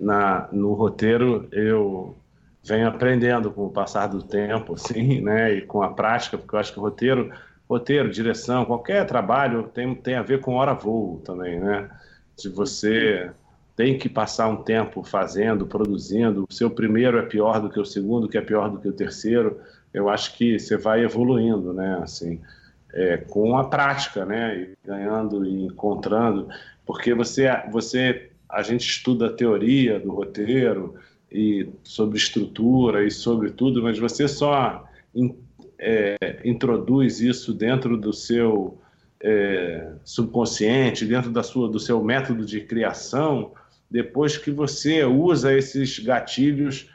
[0.00, 2.16] Na, no roteiro, eu
[2.66, 6.58] venho aprendendo com o passar do tempo, assim, né, e com a prática, porque eu
[6.58, 7.32] acho que roteiro
[7.68, 11.90] roteiro, direção, qualquer trabalho tem, tem a ver com hora voo também, né?
[12.36, 13.30] Se você
[13.74, 17.84] tem que passar um tempo fazendo, produzindo, o seu primeiro é pior do que o
[17.84, 19.60] segundo, que é pior do que o terceiro,
[19.92, 21.98] eu acho que você vai evoluindo, né?
[22.02, 22.40] Assim,
[22.92, 24.56] é, com a prática, né?
[24.56, 26.48] E ganhando e encontrando,
[26.86, 30.94] porque você, você, a gente estuda a teoria do roteiro
[31.30, 34.84] e sobre estrutura e sobre tudo, mas você só
[35.78, 38.78] é, introduz isso dentro do seu
[39.20, 43.52] é, subconsciente, dentro da sua, do seu método de criação,
[43.90, 46.90] depois que você usa esses gatilhos,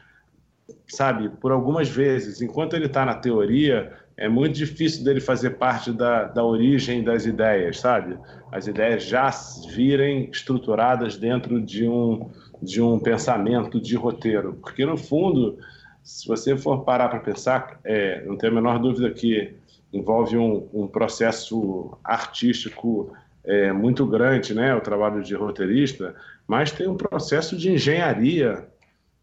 [0.87, 2.41] sabe, por algumas vezes.
[2.41, 7.25] Enquanto ele está na teoria, é muito difícil dele fazer parte da, da origem das
[7.25, 8.17] ideias, sabe?
[8.51, 9.29] As ideias já
[9.73, 12.29] virem estruturadas dentro de um,
[12.61, 14.53] de um pensamento de roteiro.
[14.61, 15.57] Porque, no fundo,
[16.03, 19.53] se você for parar para pensar, é, não tenho a menor dúvida que
[19.93, 26.15] envolve um, um processo artístico é, muito grande, né, o trabalho de roteirista,
[26.47, 28.65] mas tem um processo de engenharia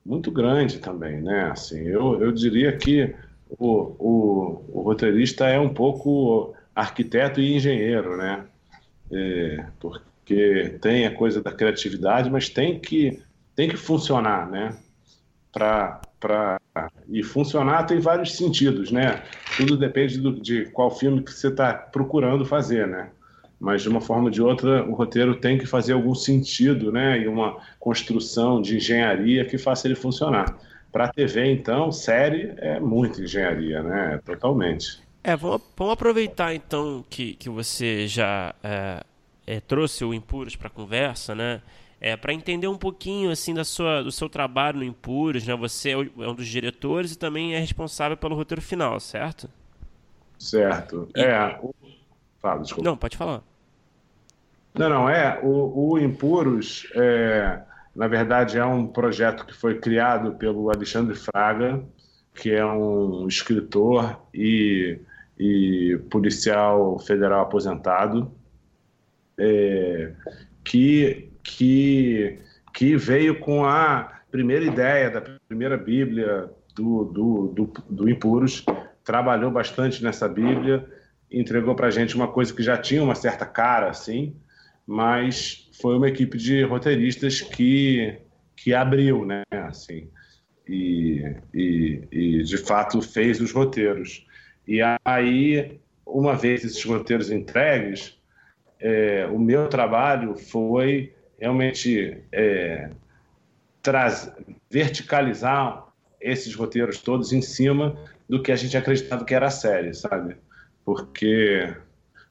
[0.04, 1.50] muito grande também, né?
[1.52, 3.14] Assim, eu, eu diria que
[3.58, 8.44] o, o, o roteirista é um pouco arquiteto e engenheiro, né?
[9.12, 13.20] É, porque tem a coisa da criatividade, mas tem que
[13.58, 14.72] tem que funcionar, né?
[15.52, 16.60] Para para
[17.08, 19.20] e funcionar tem vários sentidos, né?
[19.56, 23.10] Tudo depende do, de qual filme que você está procurando fazer, né?
[23.58, 27.18] Mas de uma forma ou de outra, o roteiro tem que fazer algum sentido, né?
[27.18, 30.56] E uma construção de engenharia que faça ele funcionar.
[30.92, 34.20] Para a TV, então, série é muita engenharia, né?
[34.24, 35.00] Totalmente.
[35.24, 39.02] É, vamos, vamos aproveitar então que, que você já é,
[39.44, 41.60] é, trouxe o Impuros para a conversa, né?
[42.00, 45.56] É, para entender um pouquinho assim da sua, do seu trabalho no Impuros, né?
[45.56, 49.48] Você é, é um dos diretores e também é responsável pelo roteiro final, certo?
[50.38, 51.08] Certo.
[51.16, 51.20] E...
[51.20, 51.58] É.
[52.40, 52.88] Fala, desculpa.
[52.88, 53.42] Não, pode falar.
[54.74, 55.40] Não, não, é.
[55.42, 57.60] O, o Impuros, é,
[57.94, 61.82] na verdade, é um projeto que foi criado pelo Alexandre Fraga,
[62.32, 65.00] que é um escritor e,
[65.36, 68.30] e policial federal aposentado,
[69.36, 70.12] é,
[70.62, 72.38] que que,
[72.74, 78.64] que veio com a primeira ideia da primeira Bíblia do, do, do, do Impuros,
[79.02, 80.86] trabalhou bastante nessa Bíblia,
[81.30, 84.36] entregou para a gente uma coisa que já tinha uma certa cara, assim,
[84.86, 88.18] mas foi uma equipe de roteiristas que,
[88.54, 90.08] que abriu, né, assim,
[90.68, 94.26] e, e, e de fato fez os roteiros.
[94.66, 98.18] E aí, uma vez esses roteiros entregues,
[98.78, 102.90] é, o meu trabalho foi realmente é,
[103.82, 104.30] traz,
[104.70, 105.86] verticalizar
[106.20, 107.96] esses roteiros todos em cima
[108.28, 110.36] do que a gente acreditava que era a série, sabe?
[110.84, 111.72] Porque,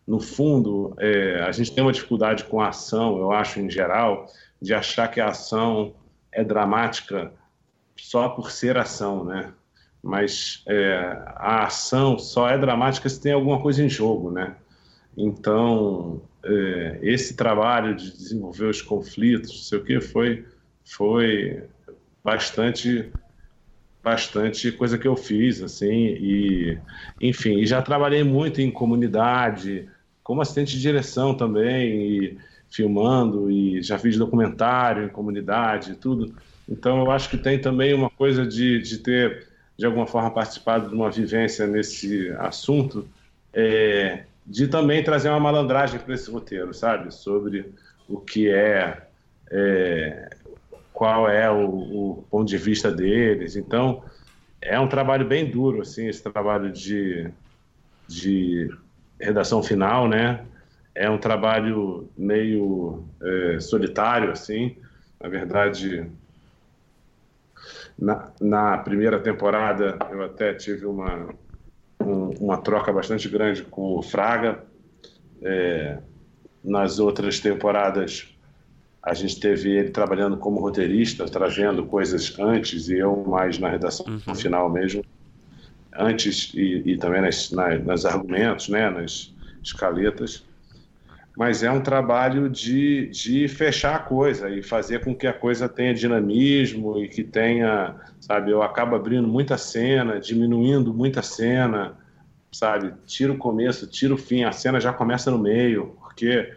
[0.05, 4.27] no fundo, é, a gente tem uma dificuldade com a ação, eu acho, em geral,
[4.61, 5.95] de achar que a ação
[6.31, 7.31] é dramática
[7.95, 9.51] só por ser ação, né?
[10.03, 10.95] Mas é,
[11.35, 14.55] a ação só é dramática se tem alguma coisa em jogo, né?
[15.17, 20.45] Então, é, esse trabalho de desenvolver os conflitos, não sei o que, foi,
[20.85, 21.63] foi
[22.23, 23.11] bastante
[24.03, 26.77] bastante coisa que eu fiz assim e
[27.19, 29.89] enfim e já trabalhei muito em comunidade
[30.27, 32.37] como assistente de direção também, e
[32.69, 36.35] filmando, e já fiz documentário em comunidade e tudo.
[36.67, 40.89] Então eu acho que tem também uma coisa de, de ter, de alguma forma, participado
[40.89, 43.07] de uma vivência nesse assunto,
[43.53, 47.13] é, de também trazer uma malandragem para esse roteiro, sabe?
[47.13, 47.73] Sobre
[48.07, 49.05] o que é,
[49.51, 50.29] é
[50.93, 53.57] qual é o, o, ponto de vista deles.
[53.57, 54.03] Então,
[54.61, 57.29] é um trabalho bem duro, assim, esse trabalho de,
[58.07, 58.73] de
[59.19, 60.45] redação final, né?
[60.95, 64.77] É um trabalho meio é, solitário, assim.
[65.21, 66.09] Na verdade,
[67.99, 71.29] na, na, primeira temporada eu até tive uma,
[72.07, 74.63] um, uma troca bastante grande com o Fraga.
[75.41, 75.99] É,
[76.63, 78.35] nas outras temporadas
[79.07, 84.05] a gente teve ele trabalhando como roteirista, trazendo coisas antes e eu mais na redação
[84.05, 84.35] uhum.
[84.35, 85.01] final mesmo,
[85.97, 90.43] antes e, e também nas, nas, nas, argumentos, né, nas escaletas.
[91.37, 95.69] Mas é um trabalho de, de fechar a coisa e fazer com que a coisa
[95.69, 101.95] tenha dinamismo e que tenha, sabe, eu acabo abrindo muita cena, diminuindo muita cena,
[102.51, 106.51] sabe, tira o começo, tira o fim, a cena já começa no meio, porque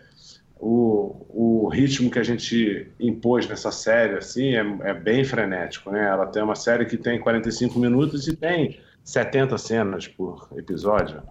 [0.58, 6.08] o, o ritmo que a gente impôs nessa série assim é, é, bem frenético, né?
[6.08, 11.22] Ela tem uma série que tem 45 minutos e tem 70 cenas por episódio,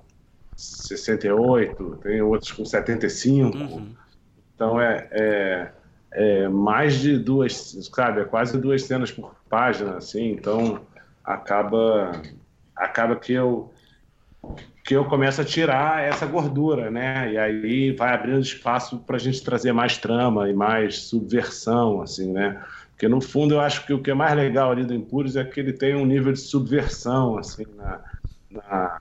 [0.59, 3.57] 68, tem outros com 75.
[3.57, 3.95] Uhum.
[4.53, 5.71] Então é, é,
[6.11, 8.21] é, mais de duas, sabe?
[8.21, 10.31] É quase duas cenas por página, assim.
[10.31, 10.81] Então
[11.23, 12.21] acaba
[12.75, 13.71] acaba que eu
[14.83, 17.31] que eu começo a tirar essa gordura, né?
[17.31, 22.31] E aí vai abrindo espaço para a gente trazer mais trama e mais subversão, assim,
[22.31, 22.59] né?
[22.89, 25.43] Porque no fundo eu acho que o que é mais legal ali do Impuros é
[25.43, 28.01] que ele tem um nível de subversão, assim, na,
[28.49, 28.99] na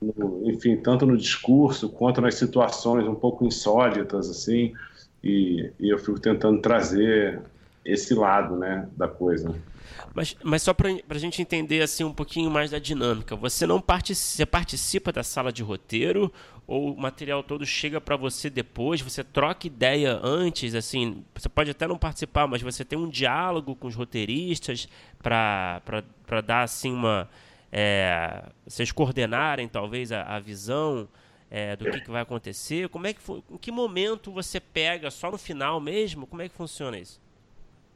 [0.00, 4.72] no, enfim, tanto no discurso quanto nas situações um pouco insólitas, assim.
[5.22, 7.40] E, e eu fico tentando trazer
[7.84, 9.54] esse lado, né, da coisa.
[10.14, 13.80] Mas, mas só para a gente entender assim um pouquinho mais da dinâmica, você não
[13.80, 16.32] participa, você participa da sala de roteiro
[16.66, 19.00] ou o material todo chega para você depois?
[19.00, 23.74] Você troca ideia antes, assim, você pode até não participar, mas você tem um diálogo
[23.74, 24.88] com os roteiristas
[25.22, 25.82] para
[26.44, 27.28] dar assim uma
[27.70, 31.08] é, vocês coordenarem talvez a, a visão
[31.50, 32.88] é, do que, que, vai acontecer?
[32.88, 36.26] Como é que em que momento você pega só no final mesmo?
[36.26, 37.20] Como é que funciona isso?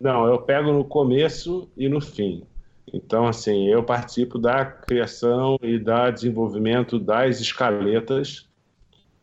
[0.00, 2.44] Não, eu pego no começo e no fim.
[2.92, 8.48] Então, assim, eu participo da criação e da desenvolvimento das escaletas.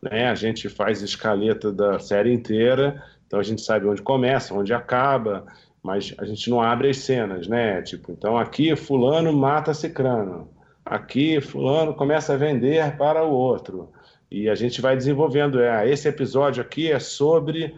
[0.00, 0.28] Né?
[0.28, 5.46] A gente faz escaleta da série inteira, então a gente sabe onde começa, onde acaba,
[5.82, 7.82] mas a gente não abre as cenas, né?
[7.82, 10.48] Tipo, então aqui fulano mata cicrano,
[10.84, 13.90] aqui fulano começa a vender para o outro.
[14.30, 17.74] E a gente vai desenvolvendo, é, esse episódio aqui é sobre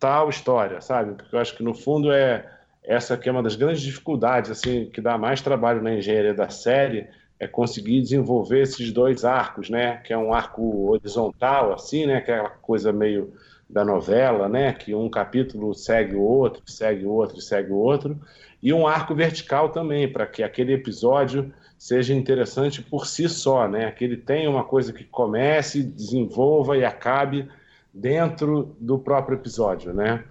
[0.00, 1.14] tal história, sabe?
[1.14, 2.44] Porque eu acho que no fundo é
[2.82, 6.48] essa que é uma das grandes dificuldades, assim, que dá mais trabalho na engenharia da
[6.48, 9.98] série, é conseguir desenvolver esses dois arcos, né?
[9.98, 12.20] Que é um arco horizontal, assim, né?
[12.20, 13.32] Que é aquela coisa meio
[13.68, 14.72] da novela, né?
[14.72, 18.18] Que um capítulo segue o outro, segue o outro, segue o outro,
[18.62, 23.90] e um arco vertical também, para que aquele episódio seja interessante por si só, né?
[23.90, 27.48] Que ele tenha uma coisa que comece, desenvolva e acabe
[27.92, 30.24] dentro do próprio episódio, né?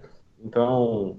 [0.44, 1.18] Então,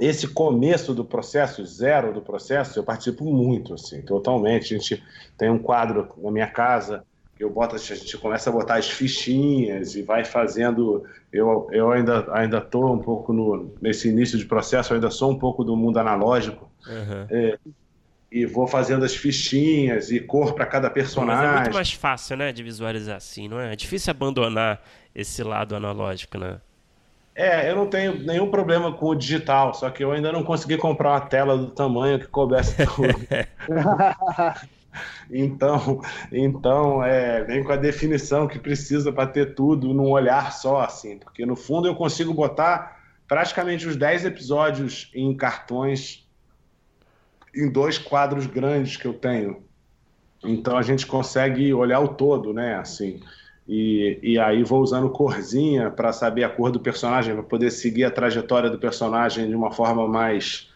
[0.00, 4.74] esse começo do processo, zero do processo, eu participo muito, assim, totalmente.
[4.74, 5.02] A gente
[5.36, 7.04] tem um quadro na minha casa
[7.38, 11.04] eu boto, a gente começa a botar as fichinhas e vai fazendo.
[11.30, 15.38] Eu, eu ainda ainda estou um pouco no, nesse início de processo, ainda sou um
[15.38, 16.70] pouco do mundo analógico.
[16.86, 17.26] Uhum.
[17.30, 17.58] É,
[18.32, 21.46] e vou fazendo as fichinhas e cor para cada personagem.
[21.46, 23.74] Mas é muito mais fácil, né, de visualizar assim, não é?
[23.74, 24.82] É difícil abandonar
[25.14, 26.58] esse lado analógico, né?
[27.34, 30.78] É, eu não tenho nenhum problema com o digital, só que eu ainda não consegui
[30.78, 33.14] comprar uma tela do tamanho que coubesse tudo.
[35.30, 40.80] então, então é, vem com a definição que precisa para ter tudo num olhar só,
[40.80, 46.26] assim, porque no fundo eu consigo botar praticamente os 10 episódios em cartões
[47.54, 49.64] em dois quadros grandes que eu tenho.
[50.44, 52.76] Então a gente consegue olhar o todo, né?
[52.76, 53.20] Assim,
[53.66, 58.04] e, e aí vou usando corzinha para saber a cor do personagem, para poder seguir
[58.04, 60.70] a trajetória do personagem de uma forma mais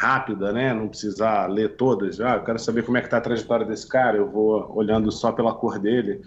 [0.00, 0.72] rápida, né?
[0.72, 2.22] Não precisar ler todas.
[2.22, 5.12] Ah, eu quero saber como é que está a trajetória desse cara, eu vou olhando
[5.12, 6.22] só pela cor dele.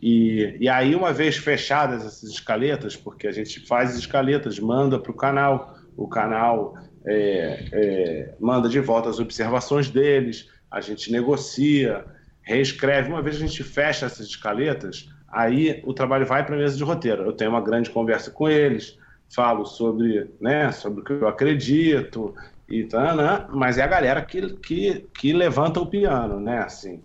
[0.00, 5.10] E, e aí, uma vez fechadas essas escaletas, porque a gente faz escaletas, manda para
[5.10, 12.04] o canal, o canal é, é, manda de volta as observações deles, a gente negocia,
[12.42, 13.08] reescreve.
[13.08, 16.84] Uma vez a gente fecha essas escaletas, aí o trabalho vai para a mesa de
[16.84, 17.22] roteiro.
[17.22, 18.98] Eu tenho uma grande conversa com eles,
[19.34, 22.34] falo sobre, né, sobre o que eu acredito,
[22.68, 23.46] e tá, né?
[23.50, 26.58] mas é a galera que, que, que levanta o piano, né?
[26.58, 27.00] Assim,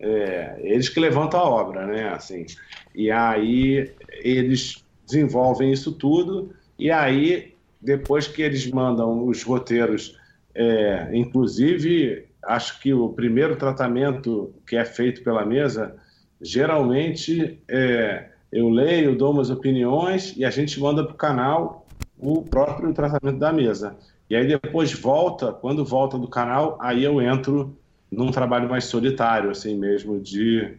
[0.00, 2.08] é, eles que levantam a obra, né?
[2.08, 2.46] Assim,
[2.94, 10.18] e aí eles desenvolvem isso tudo, e aí depois que eles mandam os roteiros,
[10.54, 15.96] é, inclusive acho que o primeiro tratamento que é feito pela mesa,
[16.40, 21.86] geralmente é, eu leio, dou umas opiniões e a gente manda para o canal
[22.18, 23.96] o próprio tratamento da mesa.
[24.32, 27.76] E aí depois volta, quando volta do canal, aí eu entro
[28.10, 30.74] num trabalho mais solitário, assim mesmo, de,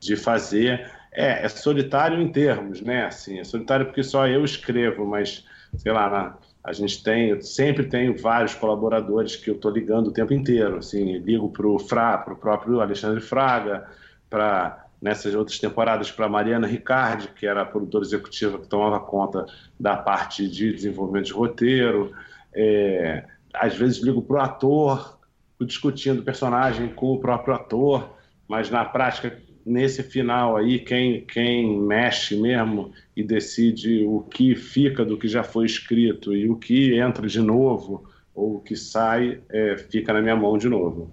[0.00, 0.90] de fazer.
[1.12, 3.04] É, é solitário em termos, né?
[3.06, 5.44] Assim, é solitário porque só eu escrevo, mas,
[5.76, 10.12] sei lá, na, a gente tem, sempre tenho vários colaboradores que eu estou ligando o
[10.12, 10.78] tempo inteiro.
[10.78, 13.86] Assim, ligo para o Fra, para o próprio Alexandre Fraga,
[14.28, 19.46] para nessas outras temporadas para Mariana Ricardi, que era a produtora executiva que tomava conta
[19.78, 22.12] da parte de desenvolvimento de roteiro.
[22.56, 25.18] É, às vezes ligo para o ator,
[25.60, 28.16] discutindo o personagem com o próprio ator,
[28.48, 35.04] mas na prática nesse final aí, quem, quem mexe mesmo e decide o que fica
[35.04, 39.40] do que já foi escrito e o que entra de novo ou o que sai,
[39.48, 41.10] é, fica na minha mão de novo.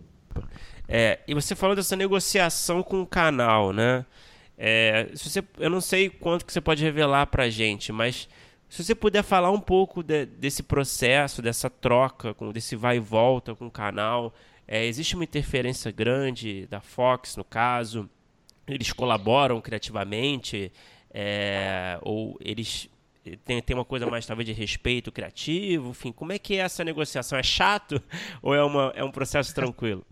[0.88, 4.06] É, e você falou dessa negociação com o canal, né?
[4.56, 8.28] É, se você, eu não sei quanto que você pode revelar pra gente, mas
[8.74, 13.00] se você puder falar um pouco de, desse processo, dessa troca, com, desse vai e
[13.00, 14.34] volta com o canal,
[14.68, 18.10] é, existe uma interferência grande da Fox, no caso?
[18.68, 20.72] eles colaboram criativamente,
[21.14, 22.90] é, ou eles
[23.46, 26.84] tem, tem uma coisa mais talvez de respeito criativo, enfim, como é que é essa
[26.84, 27.38] negociação?
[27.38, 28.02] É chato
[28.42, 30.04] ou é, uma, é um processo tranquilo?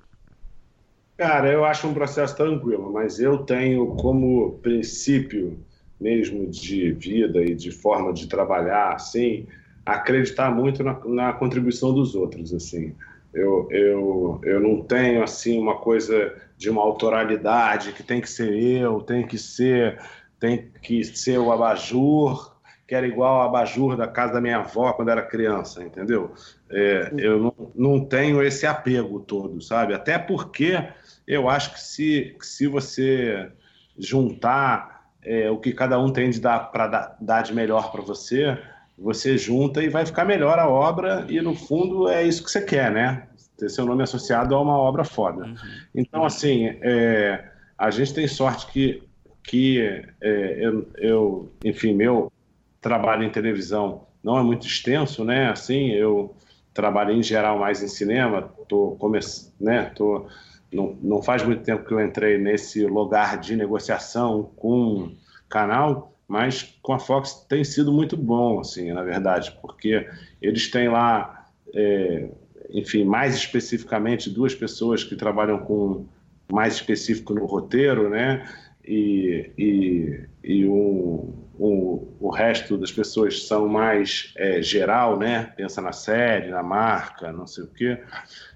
[1.18, 5.60] Cara, eu acho um processo tranquilo, mas eu tenho como princípio
[6.02, 9.46] mesmo de vida e de forma de trabalhar, assim,
[9.86, 12.96] acreditar muito na, na contribuição dos outros, assim.
[13.34, 18.52] Eu, eu, eu não tenho assim uma coisa de uma autoralidade que tem que ser
[18.54, 19.98] eu, tem que ser
[20.38, 24.92] tem que ser o abajur, que era igual ao abajur da casa da minha avó
[24.92, 26.34] quando era criança, entendeu?
[26.70, 29.94] É, eu não, não tenho esse apego todo, sabe?
[29.94, 30.84] Até porque
[31.28, 33.52] eu acho que se, que se você
[33.98, 38.02] juntar é, o que cada um tem de dar para dar, dar de melhor para
[38.02, 38.58] você,
[38.98, 42.62] você junta e vai ficar melhor a obra, e no fundo é isso que você
[42.62, 43.28] quer, né?
[43.58, 45.46] Ter seu nome associado a uma obra foda.
[45.46, 45.56] Uhum.
[45.96, 47.44] Então, assim, é,
[47.78, 49.04] a gente tem sorte que,
[49.44, 49.80] que
[50.22, 52.32] é, eu, eu, enfim, meu
[52.80, 55.50] trabalho em televisão não é muito extenso, né?
[55.50, 56.36] Assim, eu
[56.74, 59.92] trabalho em geral mais em cinema, tô começando, né?
[59.96, 60.28] Tô,
[60.72, 65.12] não, não faz muito tempo que eu entrei nesse lugar de negociação com
[65.50, 70.08] canal, mas com a Fox tem sido muito bom, assim, na verdade, porque
[70.42, 72.30] eles têm lá, é,
[72.70, 76.06] enfim, mais especificamente duas pessoas que trabalham com
[76.52, 78.48] mais específico no roteiro, né?
[78.86, 81.34] E, e, e um,
[81.68, 85.54] um, o resto das pessoas são mais é, geral, né?
[85.56, 88.02] Pensa na série, na marca, não sei o quê.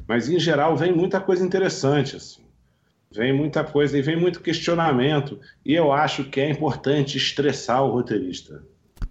[0.07, 2.45] Mas em geral vem muita coisa interessante, assim
[3.15, 5.39] vem muita coisa e vem muito questionamento.
[5.65, 8.61] E eu acho que é importante estressar o roteirista,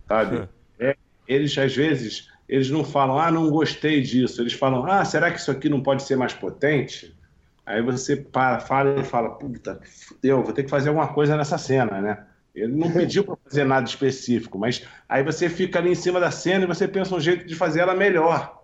[0.07, 0.49] sabe?
[0.79, 4.43] É, eles, às vezes, eles não falam, ah, não gostei disso.
[4.43, 7.17] Eles falam, ah, será que isso aqui não pode ser mais potente?
[7.65, 9.81] Aí você para, fala e fala, puta,
[10.23, 12.27] eu vou ter que fazer alguma coisa nessa cena, né?
[12.55, 16.31] Ele não pediu para fazer nada específico, mas aí você fica ali em cima da
[16.31, 18.63] cena e você pensa um jeito de fazer ela melhor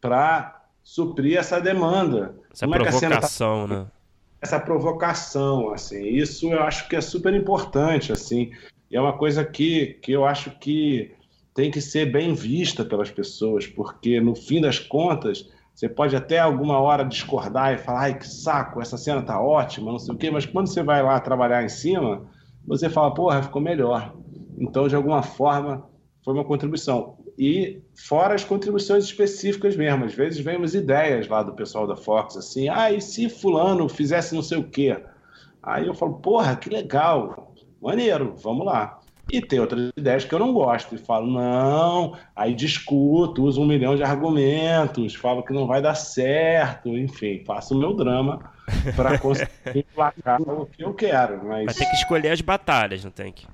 [0.00, 2.34] para suprir essa demanda.
[2.52, 3.74] Essa Como provocação, é tá...
[3.74, 3.86] né?
[4.40, 6.04] essa provocação, assim.
[6.04, 8.52] Isso eu acho que é super importante, assim.
[8.90, 11.14] E é uma coisa que, que eu acho que
[11.54, 16.38] tem que ser bem vista pelas pessoas, porque no fim das contas, você pode até
[16.38, 20.18] alguma hora discordar e falar, ai, que saco, essa cena tá ótima, não sei o
[20.18, 22.26] quê, mas quando você vai lá trabalhar em cima,
[22.66, 24.14] você fala, porra, ficou melhor.
[24.58, 25.88] Então, de alguma forma,
[26.24, 30.04] foi uma contribuição e fora as contribuições específicas mesmo.
[30.04, 34.34] Às vezes vemos ideias lá do pessoal da Fox, assim, ah, e se fulano fizesse
[34.34, 34.96] não sei o quê?
[35.62, 39.00] Aí eu falo, porra, que legal, maneiro, vamos lá.
[39.30, 43.66] E tem outras ideias que eu não gosto, e falo, não, aí discuto, uso um
[43.66, 48.52] milhão de argumentos, falo que não vai dar certo, enfim, faço o meu drama
[48.94, 51.44] para conseguir emplacar o que eu quero.
[51.44, 51.66] Mas...
[51.66, 53.46] Vai ter que escolher as batalhas, não tem que?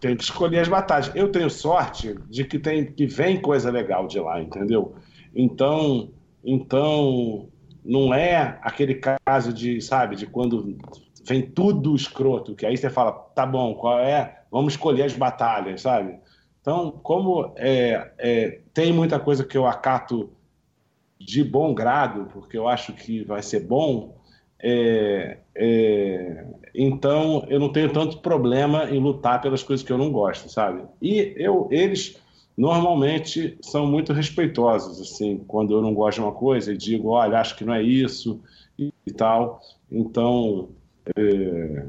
[0.00, 1.12] Tem que escolher as batalhas.
[1.14, 4.96] Eu tenho sorte de que tem que vem coisa legal de lá, entendeu?
[5.34, 6.10] Então,
[6.44, 7.48] então
[7.84, 10.76] não é aquele caso de, sabe, de quando
[11.24, 14.37] vem tudo escroto, que aí você fala, tá bom, qual é?
[14.50, 16.18] Vamos escolher as batalhas, sabe?
[16.60, 20.30] Então, como é, é, tem muita coisa que eu acato
[21.18, 24.16] de bom grado, porque eu acho que vai ser bom,
[24.60, 26.44] é, é,
[26.74, 30.82] então eu não tenho tanto problema em lutar pelas coisas que eu não gosto, sabe?
[31.00, 32.20] E eu, eles
[32.56, 37.38] normalmente são muito respeitosos, assim, quando eu não gosto de uma coisa e digo, olha,
[37.38, 38.40] acho que não é isso
[38.76, 39.60] e, e tal.
[39.90, 40.68] Então,
[41.16, 41.86] é...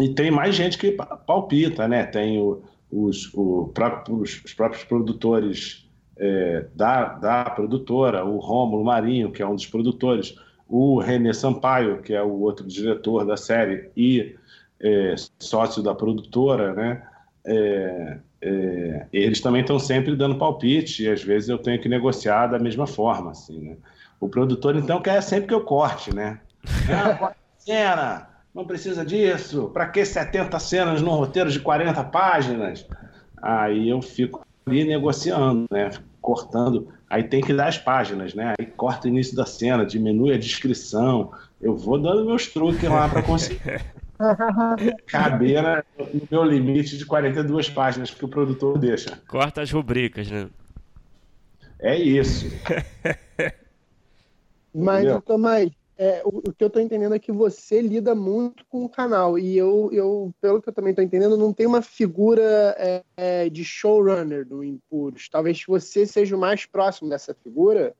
[0.00, 0.92] e tem mais gente que
[1.26, 2.04] palpita, né?
[2.04, 9.30] Tem o, os, o próprios, os próprios produtores é, da, da produtora, o Rômulo Marinho,
[9.30, 10.34] que é um dos produtores,
[10.68, 14.36] o René Sampaio, que é o outro diretor da série e
[14.80, 17.02] é, sócio da produtora, né?
[17.46, 22.48] É, é, eles também estão sempre dando palpite e às vezes eu tenho que negociar
[22.48, 23.76] da mesma forma, assim, né?
[24.20, 26.40] O produtor então quer sempre que eu corte, né?
[26.90, 28.27] Ah, cena,
[28.58, 29.70] não precisa disso.
[29.72, 32.84] Para que 70 cenas num roteiro de 40 páginas?
[33.40, 35.90] Aí eu fico ali negociando, né?
[36.20, 36.88] Cortando.
[37.08, 38.54] Aí tem que dar as páginas, né?
[38.58, 41.30] Aí corta o início da cena, diminui a descrição.
[41.60, 43.80] Eu vou dando meus truques lá para conseguir
[45.06, 49.20] caber no meu limite de 42 páginas que o produtor deixa.
[49.28, 50.48] Corta as rubricas, né?
[51.78, 52.50] É isso.
[54.74, 58.84] Mas, Tomás, é, o, o, que eu estou entendendo é que você lida muito com
[58.84, 59.36] o canal.
[59.36, 63.48] E eu, eu pelo que eu também estou entendendo, não tem uma figura é, é,
[63.48, 65.28] de showrunner do Impuros.
[65.28, 67.94] Talvez você seja o mais próximo dessa figura.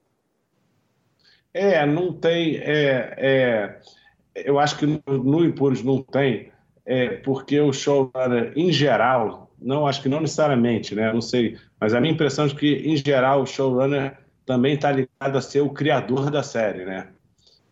[1.53, 2.59] É, não tem.
[2.59, 3.81] É, é
[4.45, 6.53] eu acho que no, no Impuros não tem,
[6.87, 11.13] é, porque o showrunner, em geral, não acho que não necessariamente, né?
[11.13, 15.37] Não sei, mas a minha impressão é que, em geral, o showrunner também está ligado
[15.37, 17.09] a ser o criador da série, né?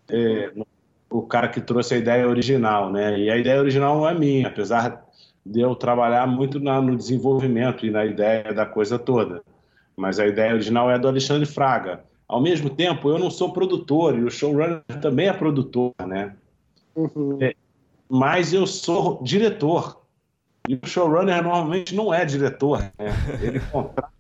[0.09, 0.53] É,
[1.11, 3.19] o cara que trouxe a ideia original, né?
[3.19, 5.05] E a ideia original não é minha, apesar
[5.45, 9.43] de eu trabalhar muito na, no desenvolvimento e na ideia da coisa toda.
[9.97, 12.05] Mas a ideia original é do Alexandre Fraga.
[12.29, 16.35] Ao mesmo tempo, eu não sou produtor e o showrunner também é produtor, né?
[16.95, 17.39] Uhum.
[17.41, 17.55] É,
[18.09, 20.03] mas eu sou diretor.
[20.69, 22.93] E o showrunner normalmente não é diretor, né?
[23.41, 24.11] Ele contrata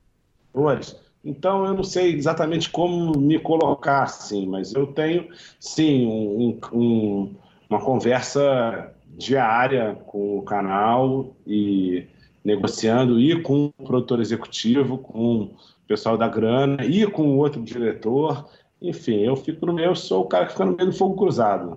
[0.54, 0.96] atores.
[1.26, 7.34] Então eu não sei exatamente como me colocar assim, mas eu tenho sim um, um,
[7.68, 12.06] uma conversa diária com o canal e
[12.44, 15.56] negociando e com o produtor executivo, com o
[15.88, 18.48] pessoal da grana e com o outro diretor.
[18.80, 21.16] Enfim, eu fico no meio, eu sou o cara que fica no meio do fogo
[21.16, 21.76] cruzado.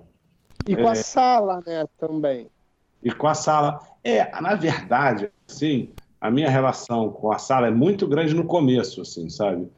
[0.64, 2.46] E com é, a sala, né, também.
[3.02, 3.80] E com a sala.
[4.04, 5.90] É, na verdade, assim,
[6.20, 9.68] a minha relação com a sala é muito grande no começo, assim, sabe?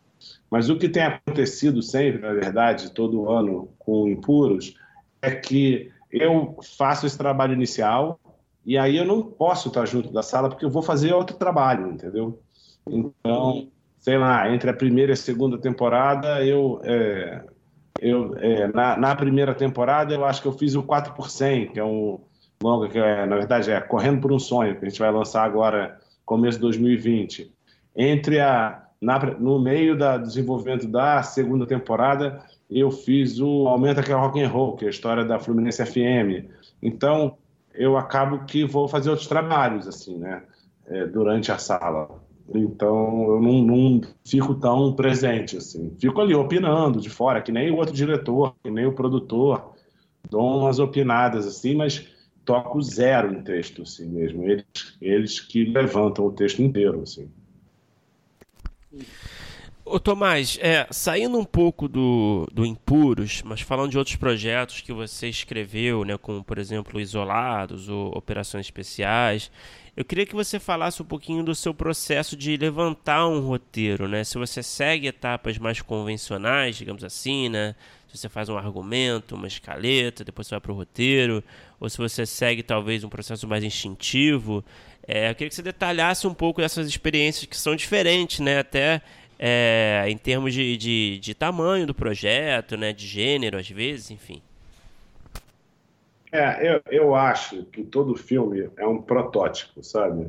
[0.51, 4.75] Mas o que tem acontecido sempre, na verdade, todo ano com impuros,
[5.21, 8.19] é que eu faço esse trabalho inicial
[8.65, 11.89] e aí eu não posso estar junto da sala porque eu vou fazer outro trabalho,
[11.89, 12.41] entendeu?
[12.87, 13.69] Então,
[13.99, 17.45] sei lá, entre a primeira e a segunda temporada, eu, é,
[18.01, 21.73] eu é, na, na, primeira temporada eu acho que eu fiz o 4 por 100,
[21.73, 22.21] que é um
[22.63, 25.45] longa que é, na verdade é Correndo por um Sonho, que a gente vai lançar
[25.45, 25.99] agora
[26.33, 27.53] começo de 2020.
[27.95, 34.11] Entre a na, no meio do desenvolvimento da segunda temporada, eu fiz o Aumenta que
[34.11, 36.49] é Rock and Roll, que é a história da Fluminense FM.
[36.83, 37.37] Então,
[37.75, 40.43] eu acabo que vou fazer outros trabalhos assim, né,
[40.87, 42.09] é, durante a sala.
[42.55, 45.95] Então, eu não, não, fico tão presente assim.
[45.99, 49.75] Fico ali opinando de fora, que nem o outro diretor, que nem o produtor,
[50.31, 52.09] dou umas opinadas assim, mas
[52.45, 54.45] toco zero em texto, assim mesmo.
[54.49, 54.65] Eles,
[55.01, 57.29] eles que levantam o texto inteiro, assim.
[59.85, 64.93] Ô Tomás, é, saindo um pouco do, do Impuros, mas falando de outros projetos que
[64.93, 69.51] você escreveu, né, como por exemplo Isolados ou Operações Especiais,
[69.97, 74.25] eu queria que você falasse um pouquinho do seu processo de levantar um roteiro, né?
[74.25, 77.75] Se você segue etapas mais convencionais, digamos assim, né?
[78.13, 81.43] Se você faz um argumento, uma escaleta, depois você vai para o roteiro,
[81.81, 84.63] ou se você segue talvez um processo mais instintivo.
[85.09, 88.59] É, eu queria que você detalhasse um pouco dessas experiências que são diferentes, né?
[88.59, 89.01] Até
[89.39, 92.93] é, em termos de, de, de, tamanho do projeto, né?
[92.93, 94.43] De gênero, às vezes, enfim.
[96.31, 100.27] É, eu, eu acho que todo filme é um protótipo, sabe?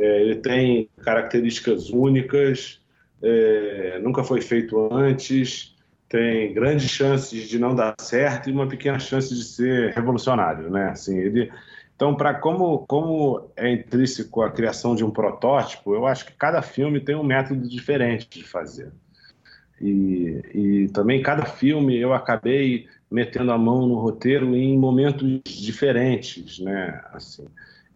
[0.00, 2.80] É, ele tem características únicas,
[3.20, 5.73] é, nunca foi feito antes,
[6.08, 10.90] tem grandes chances de não dar certo e uma pequena chance de ser revolucionário, né?
[10.90, 11.50] Assim, ele
[11.96, 16.60] então, para como, como é intrínseco a criação de um protótipo, eu acho que cada
[16.60, 18.90] filme tem um método diferente de fazer.
[19.80, 26.58] E, e também cada filme eu acabei metendo a mão no roteiro em momentos diferentes,
[26.58, 27.00] né?
[27.12, 27.44] Assim,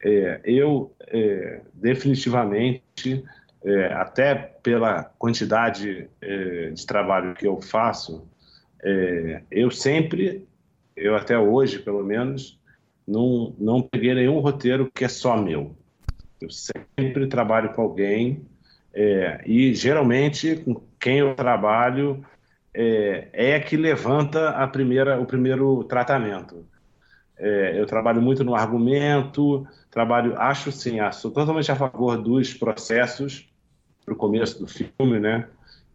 [0.05, 3.25] é, eu é, definitivamente,
[3.65, 8.29] é, até pela quantidade é, de trabalho que eu faço,
[8.83, 10.47] é, eu sempre,
[10.97, 12.59] eu até hoje pelo menos,
[13.07, 15.75] não, não peguei nenhum roteiro que é só meu.
[16.41, 18.47] Eu sempre trabalho com alguém
[18.95, 22.25] é, e geralmente com quem eu trabalho
[22.75, 26.67] é, é que levanta a primeira, o primeiro tratamento.
[27.37, 33.49] É, eu trabalho muito no argumento, trabalho, acho sim, sou totalmente a favor dos processos
[34.05, 35.49] para o começo do filme, né?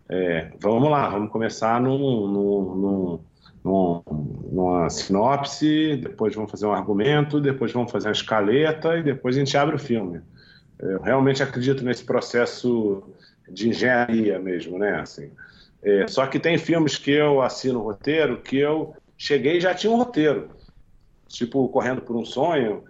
[0.10, 3.20] É, vamos lá, vamos começar num, num,
[3.64, 4.04] num,
[4.52, 9.40] numa sinopse, depois vamos fazer um argumento, depois vamos fazer uma escaleta e depois a
[9.40, 10.22] gente abre o filme.
[10.80, 13.04] Eu realmente acredito nesse processo
[13.50, 15.00] de engenharia mesmo, né?
[15.00, 15.32] Assim,
[15.82, 19.92] é, só que tem filmes que eu assino roteiro que eu cheguei e já tinha
[19.92, 20.50] um roteiro.
[21.28, 22.84] Tipo, Correndo por um Sonho,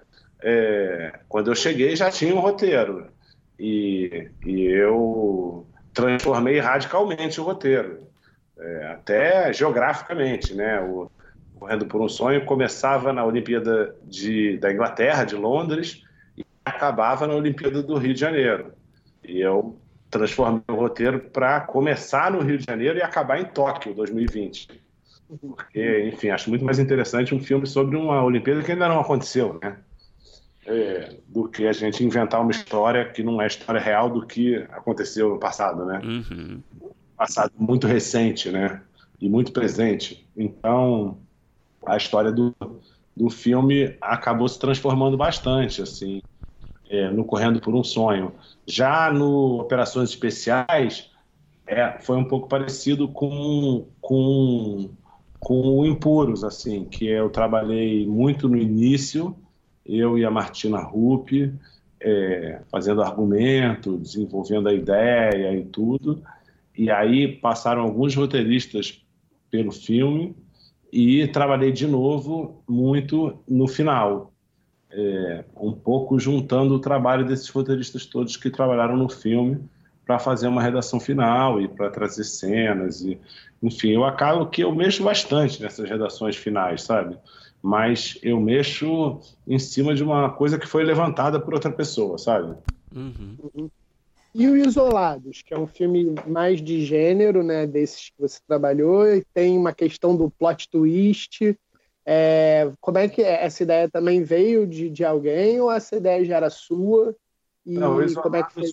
[0.44, 3.08] é, quando eu cheguei já tinha um roteiro.
[3.58, 8.08] E, e eu transformei radicalmente o roteiro,
[8.58, 10.80] é, até geograficamente, né?
[10.82, 11.10] O
[11.60, 16.04] Correndo por um Sonho começava na Olimpíada de, da Inglaterra, de Londres,
[16.38, 18.74] e acabava na Olimpíada do Rio de Janeiro.
[19.24, 19.80] E eu
[20.10, 24.82] transformei o roteiro para começar no Rio de Janeiro e acabar em Tóquio, 2020.
[25.40, 29.58] Porque, enfim, acho muito mais interessante um filme sobre uma Olimpíada que ainda não aconteceu,
[29.64, 29.78] né?
[30.66, 34.56] É, do que a gente inventar uma história que não é história real do que
[34.72, 36.02] aconteceu no passado, né?
[36.04, 36.62] Uhum.
[37.18, 38.82] Passado muito recente, né?
[39.20, 40.28] E muito presente.
[40.36, 41.18] Então,
[41.86, 42.56] a história do,
[43.16, 46.22] do filme acabou se transformando bastante, assim,
[46.90, 48.34] é, no Correndo por um Sonho.
[48.66, 51.10] Já no Operações Especiais,
[51.68, 54.90] é, foi um pouco parecido com, com,
[55.40, 59.36] com o Impuros, assim, que eu trabalhei muito no início
[59.86, 61.54] eu e a Martina Rupp,
[62.00, 66.22] é, fazendo argumento, desenvolvendo a ideia e tudo.
[66.78, 69.04] E aí passaram alguns roteiristas
[69.50, 70.36] pelo filme
[70.92, 74.32] e trabalhei de novo muito no final,
[74.92, 79.60] é, um pouco juntando o trabalho desses roteiristas todos que trabalharam no filme
[80.06, 83.20] para fazer uma redação final e para trazer cenas e
[83.62, 87.18] enfim eu acabo que eu mexo bastante nessas redações finais sabe
[87.64, 92.58] mas eu mexo em cima de uma coisa que foi levantada por outra pessoa, sabe?
[92.94, 93.70] Uhum.
[94.36, 99.08] E o Isolados, que é um filme mais de gênero, né, desses que você trabalhou,
[99.08, 101.58] e tem uma questão do plot twist.
[102.06, 103.46] É, como é que é?
[103.46, 107.16] essa ideia também veio de, de alguém ou essa ideia já era sua?
[107.66, 108.66] E Não, o, como é que foi?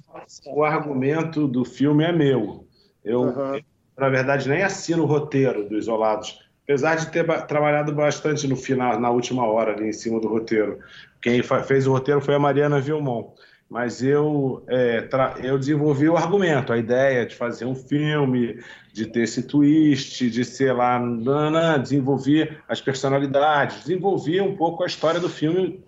[0.52, 2.66] o argumento do filme é meu.
[3.04, 3.54] Eu, uhum.
[3.54, 3.62] eu,
[3.96, 9.00] na verdade, nem assino o roteiro do Isolados apesar de ter trabalhado bastante no final,
[9.00, 10.78] na última hora, ali em cima do roteiro.
[11.20, 13.32] Quem fez o roteiro foi a Mariana Vilmon.
[13.68, 15.08] Mas eu, é,
[15.42, 18.60] eu desenvolvi o argumento, a ideia de fazer um filme,
[18.92, 24.86] de ter esse twist, de ser lá, nana, desenvolvi as personalidades, desenvolvi um pouco a
[24.86, 25.84] história do filme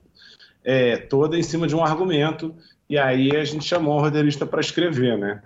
[0.64, 2.54] é, toda em cima de um argumento.
[2.90, 5.42] E aí a gente chamou o roteirista para escrever, né?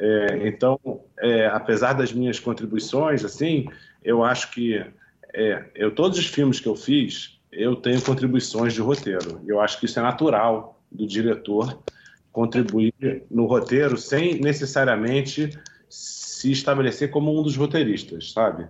[0.00, 0.80] É, então,
[1.18, 3.68] é, apesar das minhas contribuições, assim,
[4.02, 4.84] eu acho que
[5.32, 9.40] é, eu todos os filmes que eu fiz, eu tenho contribuições de roteiro.
[9.46, 11.78] Eu acho que isso é natural do diretor
[12.32, 15.50] contribuir no roteiro sem necessariamente
[15.88, 18.68] se estabelecer como um dos roteiristas, sabe?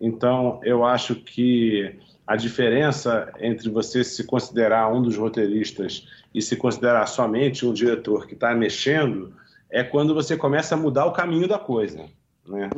[0.00, 6.56] Então, eu acho que a diferença entre você se considerar um dos roteiristas e se
[6.56, 9.34] considerar somente um diretor que está mexendo
[9.70, 12.06] é quando você começa a mudar o caminho da coisa,
[12.46, 12.70] né?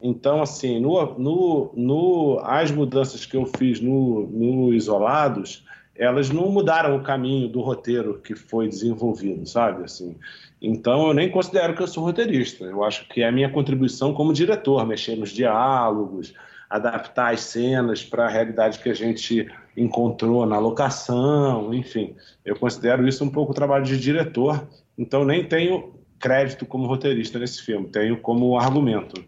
[0.00, 6.48] Então, assim, no, no, no, as mudanças que eu fiz no, no Isolados, elas não
[6.50, 9.82] mudaram o caminho do roteiro que foi desenvolvido, sabe?
[9.82, 10.16] Assim,
[10.62, 12.64] então, eu nem considero que eu sou roteirista.
[12.64, 16.32] Eu acho que é a minha contribuição como diretor, mexer nos diálogos,
[16.70, 22.14] adaptar as cenas para a realidade que a gente encontrou na locação, enfim.
[22.44, 27.62] Eu considero isso um pouco trabalho de diretor, então nem tenho crédito como roteirista nesse
[27.62, 29.24] filme, tenho como argumento.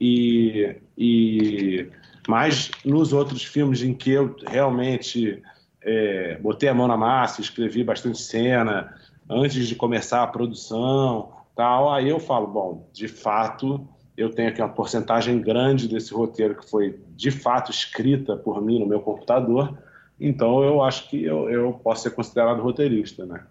[0.00, 1.88] E, e
[2.26, 5.42] mas nos outros filmes em que eu realmente
[5.82, 8.94] é, botei a mão na massa, escrevi bastante cena
[9.28, 13.86] antes de começar a produção, tal, aí eu falo, bom, de fato
[14.16, 18.78] eu tenho aqui uma porcentagem grande desse roteiro que foi de fato escrita por mim
[18.78, 19.78] no meu computador,
[20.18, 23.42] então eu acho que eu, eu posso ser considerado roteirista, né?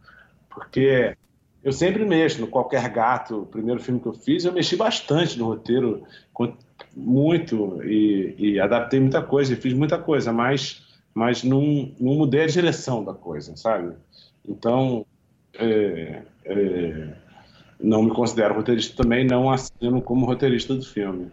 [0.50, 1.16] Porque
[1.64, 5.38] eu sempre mexo no Qualquer Gato, o primeiro filme que eu fiz, eu mexi bastante
[5.38, 6.04] no roteiro,
[6.96, 10.82] muito, e, e adaptei muita coisa, e fiz muita coisa, mas,
[11.14, 13.94] mas não, não mudei a direção da coisa, sabe?
[14.48, 15.06] Então,
[15.56, 17.14] é, é,
[17.80, 21.30] não me considero roteirista também, não assino como roteirista do filme.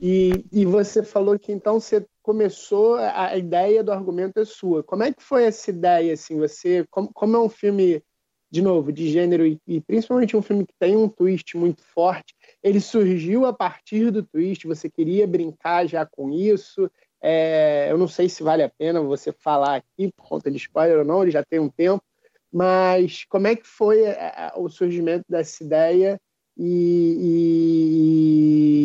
[0.00, 4.82] E, e você falou que então você começou, a, a ideia do argumento é sua.
[4.82, 8.02] Como é que foi essa ideia, assim, você, como, como é um filme
[8.54, 12.36] de novo, de gênero e, e, principalmente um filme que tem um twist muito forte,
[12.62, 16.88] ele surgiu a partir do twist, você queria brincar já com isso.
[17.20, 20.98] É, eu não sei se vale a pena você falar aqui por conta de spoiler
[20.98, 22.00] ou não, ele já tem um tempo,
[22.52, 26.20] mas como é que foi a, a, o surgimento dessa ideia
[26.56, 27.18] e,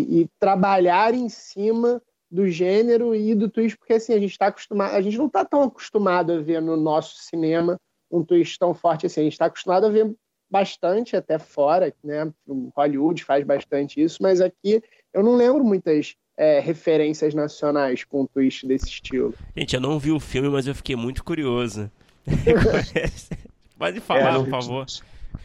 [0.09, 2.01] e, e, trabalhar em cima
[2.31, 5.45] do gênero e do twist, porque assim, a gente está acostumado, a gente não está
[5.45, 7.79] tão acostumado a ver no nosso cinema
[8.11, 9.21] um twist tão forte assim.
[9.21, 10.13] A gente está acostumado a ver
[10.49, 12.31] bastante até fora, né?
[12.47, 14.81] O Hollywood faz bastante isso, mas aqui
[15.13, 19.33] eu não lembro muitas é, referências nacionais com um twist desse estilo.
[19.55, 21.91] Gente, eu não vi o filme, mas eu fiquei muito curioso.
[23.77, 24.85] Pode falar, é, por favor.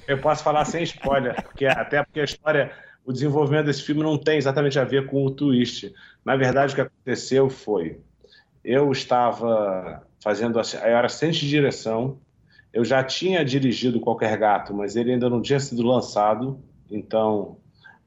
[0.09, 2.73] Eu posso falar sem spoiler, porque até porque a história,
[3.05, 5.93] o desenvolvimento desse filme não tem exatamente a ver com o twist.
[6.25, 7.99] Na verdade, o que aconteceu foi,
[8.65, 12.19] eu estava fazendo, eu era assistente de direção
[12.75, 16.59] eu já tinha dirigido Qualquer Gato, mas ele ainda não tinha sido lançado,
[16.91, 17.57] então,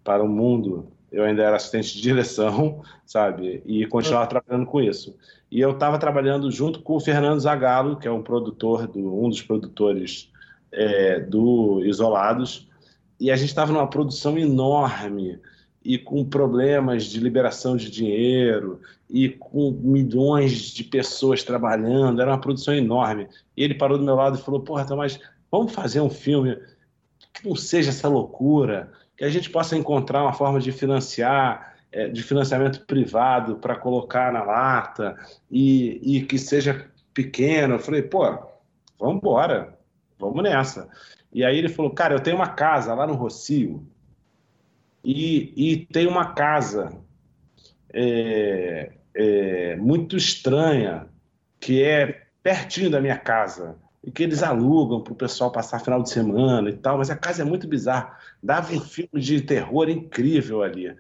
[0.03, 3.63] para o mundo, eu ainda era assistente de direção, sabe?
[3.65, 4.30] E continuava uhum.
[4.30, 5.15] trabalhando com isso.
[5.49, 9.30] E eu estava trabalhando junto com o Fernando Zagallo, que é um produtor, do, um
[9.30, 10.30] dos produtores
[10.70, 12.68] é, do Isolados,
[13.18, 15.39] e a gente estava numa produção enorme
[15.88, 22.41] e com problemas de liberação de dinheiro e com milhões de pessoas trabalhando, era uma
[22.41, 23.25] produção enorme.
[23.55, 25.17] E ele parou do meu lado e falou: Porra, Tomás,
[25.49, 26.57] vamos fazer um filme
[27.33, 32.09] que não seja essa loucura, que a gente possa encontrar uma forma de financiar, é,
[32.09, 35.15] de financiamento privado para colocar na lata
[35.49, 37.75] e, e que seja pequeno.
[37.75, 38.25] Eu falei: Pô,
[38.99, 39.73] vamos embora,
[40.19, 40.89] vamos nessa.
[41.31, 43.88] E aí ele falou: Cara, eu tenho uma casa lá no Rocio
[45.08, 46.91] e, e tem uma casa
[47.93, 51.08] é, é, muito estranha
[51.62, 56.03] que é pertinho da minha casa e que eles alugam para o pessoal passar final
[56.03, 58.18] de semana e tal, mas a casa é muito bizarra.
[58.43, 60.93] Dava um filme de terror incrível ali.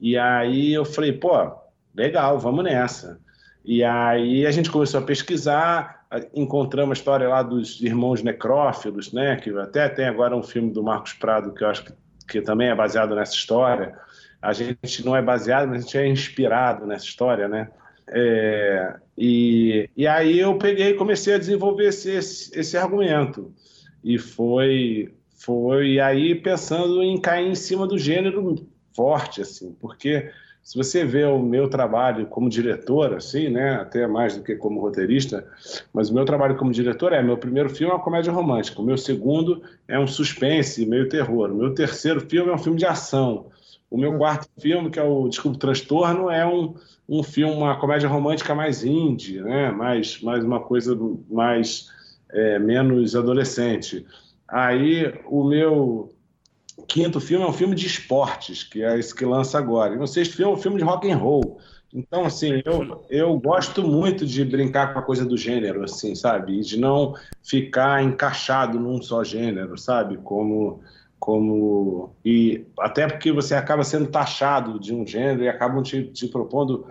[0.00, 1.52] E aí eu falei, pô,
[1.92, 3.20] legal, vamos nessa.
[3.64, 9.34] E aí a gente começou a pesquisar, encontramos a história lá dos irmãos necrófilos, né?
[9.34, 11.92] Que até tem agora um filme do Marcos Prado que eu acho que
[12.28, 13.96] que também é baseado nessa história.
[14.40, 17.68] A gente não é baseado, mas a gente é inspirado nessa história, né?
[18.10, 23.52] É, e, e aí eu peguei e comecei a desenvolver esse, esse, esse argumento.
[24.04, 30.30] E foi, foi aí pensando em cair em cima do gênero forte, assim, porque
[30.68, 34.82] se você vê o meu trabalho como diretor, assim, né, até mais do que como
[34.82, 35.46] roteirista,
[35.94, 38.84] mas o meu trabalho como diretor é: meu primeiro filme é uma comédia romântica, o
[38.84, 42.84] meu segundo é um suspense, meio terror, o meu terceiro filme é um filme de
[42.84, 43.46] ação,
[43.90, 46.74] o meu quarto filme, que é o Desculpe Transtorno, é um,
[47.08, 50.94] um filme, uma comédia romântica mais indie, né, mais, mais uma coisa
[51.30, 51.88] mais
[52.30, 54.04] é, menos adolescente.
[54.46, 56.12] Aí o meu
[56.88, 59.94] quinto filme é um filme de esportes, que é esse que lança agora.
[59.94, 61.60] E o sexto filme é um filme de rock and roll.
[61.92, 66.58] Então, assim, eu, eu gosto muito de brincar com a coisa do gênero, assim, sabe?
[66.58, 70.16] E de não ficar encaixado num só gênero, sabe?
[70.18, 70.80] Como,
[71.20, 72.14] como...
[72.24, 76.86] E até porque você acaba sendo taxado de um gênero e acabam te, te propondo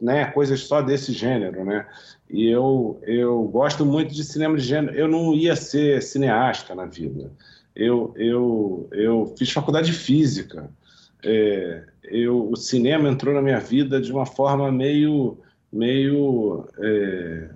[0.00, 1.86] né, coisas só desse gênero, né?
[2.28, 4.96] E eu, eu gosto muito de cinema de gênero.
[4.96, 7.30] Eu não ia ser cineasta na vida
[7.76, 10.70] eu, eu, eu fiz faculdade de física.
[11.22, 15.38] É, eu, o cinema entrou na minha vida de uma forma meio,
[15.70, 17.50] meio, é,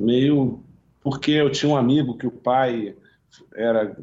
[0.00, 0.62] meio
[1.02, 2.94] porque eu tinha um amigo que o pai
[3.54, 3.94] era,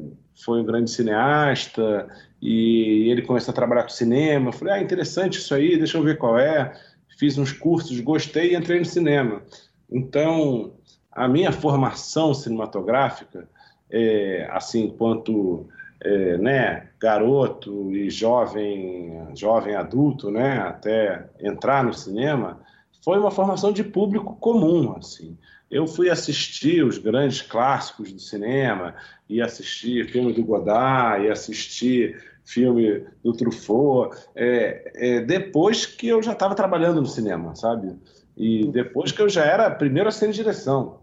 [0.44, 2.08] foi um grande cineasta
[2.40, 4.48] e ele começou a trabalhar com cinema.
[4.48, 6.72] Eu falei, ah, interessante isso aí, deixa eu ver qual é.
[7.18, 9.42] Fiz uns cursos, gostei e entrei no cinema.
[9.90, 10.74] Então,
[11.10, 13.48] a minha formação cinematográfica
[13.90, 15.66] é, assim, enquanto
[16.00, 22.60] é, né, garoto e jovem, jovem adulto, né, até entrar no cinema,
[23.02, 25.36] foi uma formação de público comum, assim.
[25.70, 28.94] Eu fui assistir os grandes clássicos do cinema,
[29.28, 36.22] e assistir filme do Godard, e assistir filme do Truffaut, é, é, depois que eu
[36.22, 37.96] já estava trabalhando no cinema, sabe?
[38.36, 41.00] E depois que eu já era primeiro assistente de direção.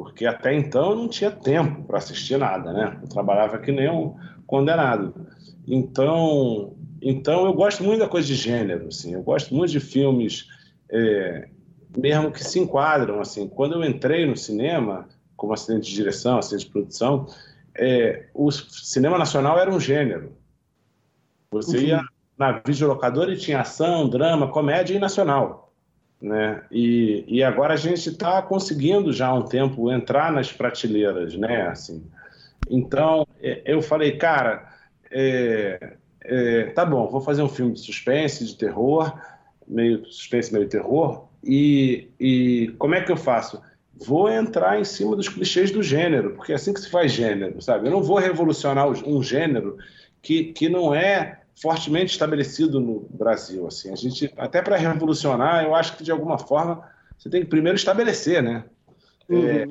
[0.00, 2.98] Porque até então eu não tinha tempo para assistir nada, né?
[3.02, 5.14] Eu trabalhava que nem um condenado.
[5.68, 9.12] Então, então eu gosto muito da coisa de gênero, assim.
[9.12, 10.48] Eu gosto muito de filmes,
[10.90, 11.50] é,
[11.94, 13.46] mesmo que se enquadram, assim.
[13.46, 17.26] Quando eu entrei no cinema, como assistente de direção, assistente de produção,
[17.76, 20.34] é, o cinema nacional era um gênero.
[21.50, 21.84] Você uhum.
[21.84, 22.02] ia
[22.38, 25.69] na videolocadora e tinha ação, drama, comédia e nacional.
[26.20, 26.62] Né?
[26.70, 31.68] E, e agora a gente está conseguindo já há um tempo entrar nas prateleiras, né?
[31.68, 32.04] Assim,
[32.68, 34.68] então é, eu falei, cara,
[35.10, 39.18] é, é, tá bom, vou fazer um filme de suspense, de terror,
[39.66, 43.60] meio suspense, meio terror, e, e como é que eu faço?
[43.94, 47.60] Vou entrar em cima dos clichês do gênero, porque é assim que se faz gênero,
[47.60, 47.88] sabe?
[47.88, 49.78] Eu não vou revolucionar um gênero
[50.22, 53.66] que, que não é fortemente estabelecido no Brasil.
[53.66, 56.82] Assim, a gente até para revolucionar, eu acho que de alguma forma
[57.18, 58.64] você tem que primeiro estabelecer, né?
[59.28, 59.46] Uhum.
[59.46, 59.68] É,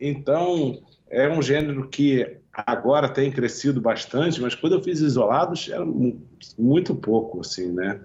[0.00, 0.80] então
[1.10, 5.84] é um gênero que agora tem crescido bastante, mas quando eu fiz isolados era
[6.58, 8.00] muito pouco, assim, né?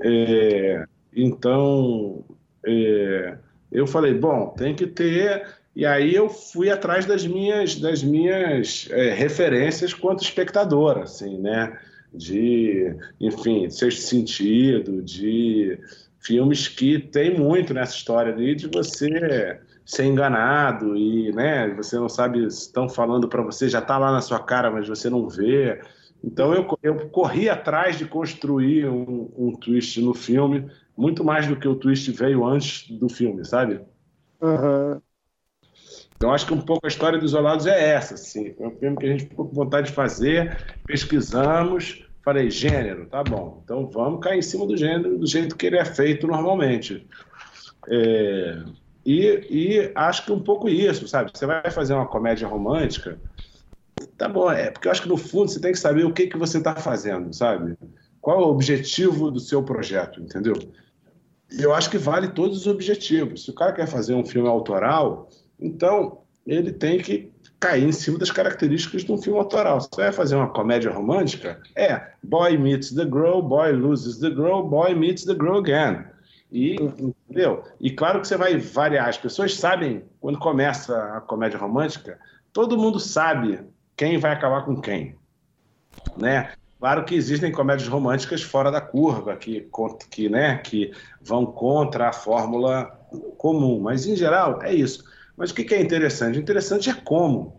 [0.00, 2.24] É, então
[2.66, 3.38] é,
[3.70, 8.88] eu falei, bom, tem que ter e aí eu fui atrás das minhas das minhas
[8.90, 11.78] é, referências quanto espectador, assim, né?
[12.14, 15.78] De, enfim, Sexto Sentido, de
[16.20, 22.08] filmes que tem muito nessa história ali de você ser enganado e, né, você não
[22.08, 25.28] sabe se estão falando para você, já está lá na sua cara, mas você não
[25.28, 25.80] vê.
[26.22, 31.56] Então eu, eu corri atrás de construir um, um twist no filme, muito mais do
[31.56, 33.80] que o twist veio antes do filme, sabe?
[34.40, 35.00] Uhum.
[36.22, 38.14] Então, acho que um pouco a história dos Isolados é essa.
[38.14, 38.54] Assim.
[38.54, 40.56] Foi um filme que a gente ficou com vontade de fazer,
[40.86, 43.60] pesquisamos, falei, gênero, tá bom.
[43.64, 47.04] Então, vamos cair em cima do gênero do jeito que ele é feito normalmente.
[47.88, 48.62] É,
[49.04, 51.32] e, e acho que um pouco isso, sabe?
[51.34, 53.18] Você vai fazer uma comédia romântica,
[54.16, 56.28] tá bom, é porque eu acho que no fundo você tem que saber o que,
[56.28, 57.76] que você está fazendo, sabe?
[58.20, 60.54] Qual é o objetivo do seu projeto, entendeu?
[61.50, 63.44] E eu acho que vale todos os objetivos.
[63.44, 65.28] Se o cara quer fazer um filme autoral,
[65.62, 69.80] então, ele tem que cair em cima das características de um filme autoral.
[69.80, 74.62] Você vai fazer uma comédia romântica, é boy meets the girl, boy loses the girl,
[74.62, 76.04] boy meets the girl again.
[76.50, 77.62] E, entendeu?
[77.80, 79.08] E claro que você vai variar.
[79.08, 82.18] As pessoas sabem, quando começa a comédia romântica,
[82.52, 83.60] todo mundo sabe
[83.96, 85.16] quem vai acabar com quem.
[86.16, 86.52] Né?
[86.78, 89.68] Claro que existem comédias românticas fora da curva, que,
[90.10, 90.92] que, né, que
[91.22, 92.90] vão contra a fórmula
[93.38, 95.04] comum, mas em geral é isso.
[95.36, 96.38] Mas o que é interessante?
[96.38, 97.56] O interessante é como.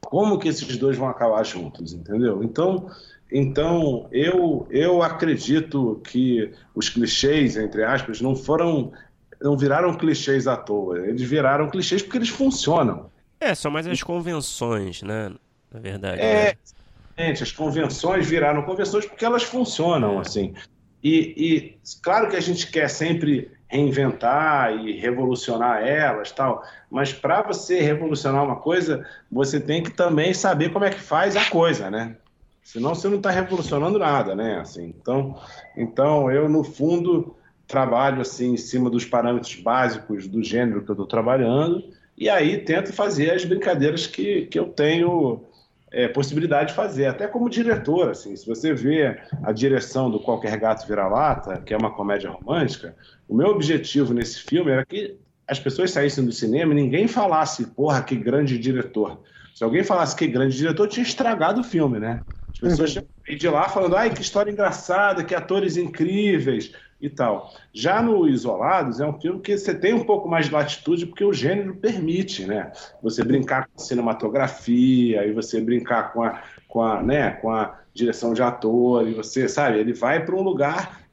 [0.00, 2.42] Como que esses dois vão acabar juntos, entendeu?
[2.42, 2.90] Então,
[3.30, 8.92] então eu, eu acredito que os clichês, entre aspas, não foram.
[9.40, 10.98] não viraram clichês à toa.
[11.06, 13.10] Eles viraram clichês porque eles funcionam.
[13.40, 15.30] É, são mais as convenções, né?
[15.70, 16.20] Na verdade.
[16.20, 16.56] É,
[17.16, 17.32] né?
[17.32, 20.54] as convenções viraram convenções porque elas funcionam, assim.
[21.02, 26.62] E, e claro que a gente quer sempre reinventar e revolucionar elas tal.
[26.90, 31.36] Mas para você revolucionar uma coisa você tem que também saber como é que faz
[31.36, 32.16] a coisa né?
[32.62, 34.94] Senão você não está revolucionando nada né assim.
[35.00, 35.38] Então
[35.76, 40.94] então eu no fundo trabalho assim em cima dos parâmetros básicos do gênero que eu
[40.94, 41.84] estou trabalhando
[42.16, 45.44] e aí tento fazer as brincadeiras que, que eu tenho
[45.90, 50.58] é, possibilidade de fazer, até como diretor, assim, se você vê a direção do Qualquer
[50.58, 52.94] Gato Vira-Lata, que é uma comédia romântica,
[53.28, 55.16] o meu objetivo nesse filme era que
[55.46, 59.22] as pessoas saíssem do cinema e ninguém falasse, porra, que grande diretor.
[59.54, 62.20] Se alguém falasse que grande diretor, tinha estragado o filme, né?
[62.52, 63.36] As pessoas uhum.
[63.36, 67.52] de lá falando, ai, que história engraçada, que atores incríveis, e tal.
[67.72, 71.24] Já no Isolados, é um filme que você tem um pouco mais de latitude, porque
[71.24, 72.72] o gênero permite, né?
[73.02, 77.78] Você brincar com a cinematografia, e você brincar com a, com a, né, com a
[77.94, 81.08] direção de ator, e você, sabe, ele vai para um lugar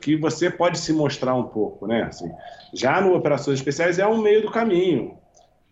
[0.00, 2.04] que, você pode se mostrar um pouco, né?
[2.04, 2.30] Assim,
[2.72, 5.18] já no Operações Especiais é um meio do caminho.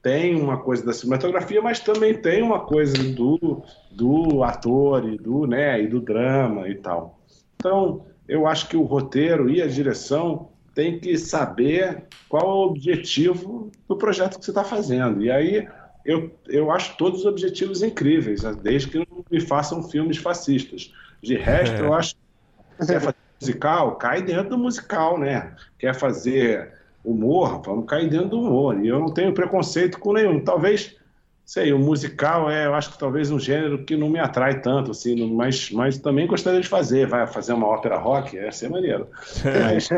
[0.02, 5.46] Tem uma coisa da cinematografia, mas também tem uma coisa do, do ator e do,
[5.46, 7.18] né, e do drama e tal.
[7.56, 12.66] Então, eu acho que o roteiro e a direção tem que saber qual é o
[12.70, 15.22] objetivo do projeto que você está fazendo.
[15.22, 15.68] E aí
[16.04, 18.54] eu, eu acho todos os objetivos incríveis, né?
[18.60, 20.92] desde que não me façam filmes fascistas.
[21.22, 21.80] De resto, é.
[21.80, 25.54] eu acho que quer fazer musical, cai dentro do musical, né?
[25.78, 26.72] Quer fazer
[27.04, 28.84] humor, vamos cair dentro do humor.
[28.84, 30.42] E eu não tenho preconceito com nenhum.
[30.42, 30.96] Talvez
[31.44, 34.90] sei, o musical é, eu acho que talvez um gênero que não me atrai tanto,
[34.90, 37.06] assim, mas, mas também gostaria de fazer.
[37.06, 39.08] Vai fazer uma ópera rock, ia ser maneiro.
[39.44, 39.88] Mas,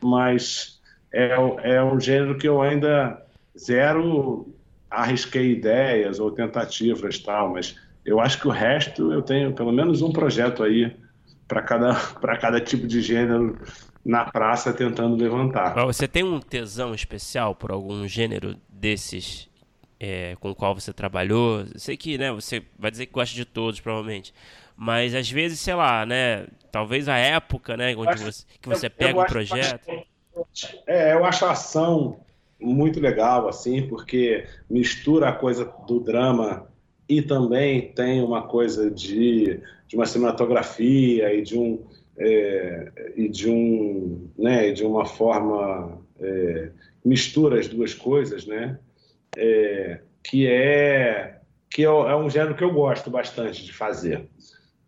[0.00, 0.80] mas
[1.12, 3.22] é, é um gênero que eu ainda
[3.58, 4.52] zero
[4.90, 10.00] arrisquei ideias ou tentativas tal, mas eu acho que o resto eu tenho pelo menos
[10.00, 10.94] um projeto aí
[11.48, 11.94] para cada,
[12.40, 13.58] cada tipo de gênero
[14.04, 15.74] na praça tentando levantar.
[15.86, 19.48] Você tem um tesão especial por algum gênero desses
[19.98, 21.64] é, com o qual você trabalhou?
[21.76, 24.32] Sei que né, você vai dizer que gosta de todos, provavelmente.
[24.76, 26.46] Mas às vezes, sei lá, né?
[26.70, 27.94] Talvez a época, né?
[27.96, 29.90] Onde você, que você pega o um projeto.
[30.86, 32.20] É, eu acho a ação
[32.60, 36.68] muito legal, assim, porque mistura a coisa do drama
[37.08, 41.84] e também tem uma coisa de, de uma cinematografia e de um
[42.18, 46.70] é, e de um né de uma forma é,
[47.04, 48.78] mistura as duas coisas né
[49.36, 51.38] é, que é
[51.70, 54.28] que é, é, um gênero que eu gosto bastante de fazer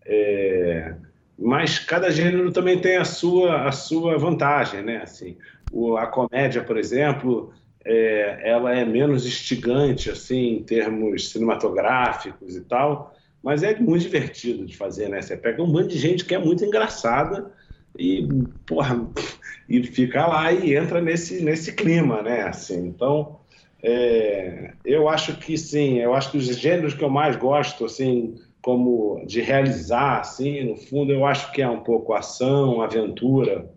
[0.04, 0.94] é,
[1.38, 5.36] mas cada gênero também tem a sua a sua vantagem né assim
[5.70, 7.52] o, a comédia por exemplo
[7.88, 14.66] é, ela é menos instigante assim em termos cinematográficos e tal, mas é muito divertido
[14.66, 15.22] de fazer, né?
[15.22, 17.50] Você pega um bando de gente que é muito engraçada
[17.98, 18.28] e
[18.66, 19.08] porra,
[19.66, 22.42] e fica lá e entra nesse nesse clima, né?
[22.42, 23.37] Assim, então
[23.82, 28.36] é, eu acho que sim, eu acho que os gêneros que eu mais gosto, assim,
[28.60, 33.70] como de realizar, assim, no fundo, eu acho que é um pouco ação, aventura,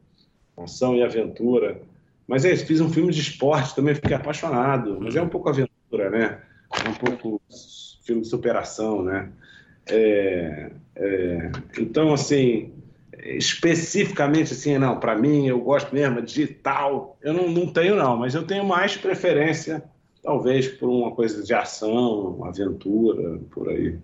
[0.57, 1.81] ação e aventura.
[2.27, 4.97] Mas é isso, fiz um filme de esporte, também fiquei apaixonado.
[4.99, 6.41] Mas é um pouco aventura, né?
[6.85, 7.41] É um pouco
[8.03, 9.29] filme de superação, né?
[9.87, 12.73] É, é, então, assim,
[13.23, 17.17] especificamente assim, não, para mim, eu gosto mesmo de tal.
[17.21, 19.83] Eu não, não tenho, não, mas eu tenho mais preferência,
[20.21, 23.97] talvez, por uma coisa de ação, aventura, por aí.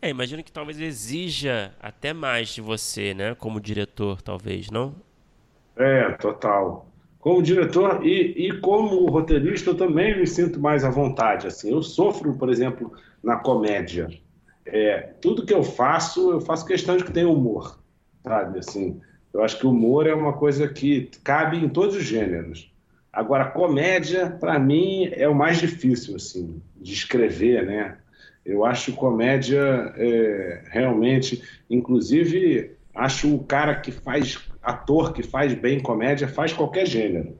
[0.00, 3.34] É, imagino que talvez exija até mais de você, né?
[3.34, 4.94] Como diretor, talvez, não?
[5.76, 11.46] É, total como diretor e, e como roteirista eu também me sinto mais à vontade.
[11.46, 14.08] Assim, eu sofro, por exemplo, na comédia.
[14.66, 17.78] É, tudo que eu faço, eu faço questão de que tenha humor,
[18.24, 18.58] sabe?
[18.58, 19.00] Assim,
[19.32, 22.71] eu acho que o humor é uma coisa que cabe em todos os gêneros.
[23.12, 27.98] Agora, comédia, para mim, é o mais difícil, assim, de escrever, né?
[28.44, 29.60] Eu acho comédia
[29.96, 36.86] é, realmente, inclusive, acho o cara que faz ator que faz bem comédia faz qualquer
[36.86, 37.36] gênero.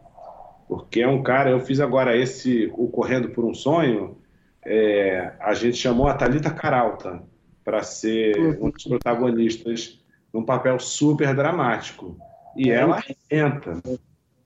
[0.68, 4.18] Porque é um cara, eu fiz agora esse, o Correndo por um Sonho,
[4.64, 7.22] é, a gente chamou a Thalita Caralta
[7.64, 10.00] para ser um dos protagonistas
[10.32, 12.16] num papel super dramático.
[12.56, 13.82] E ela arrebenta.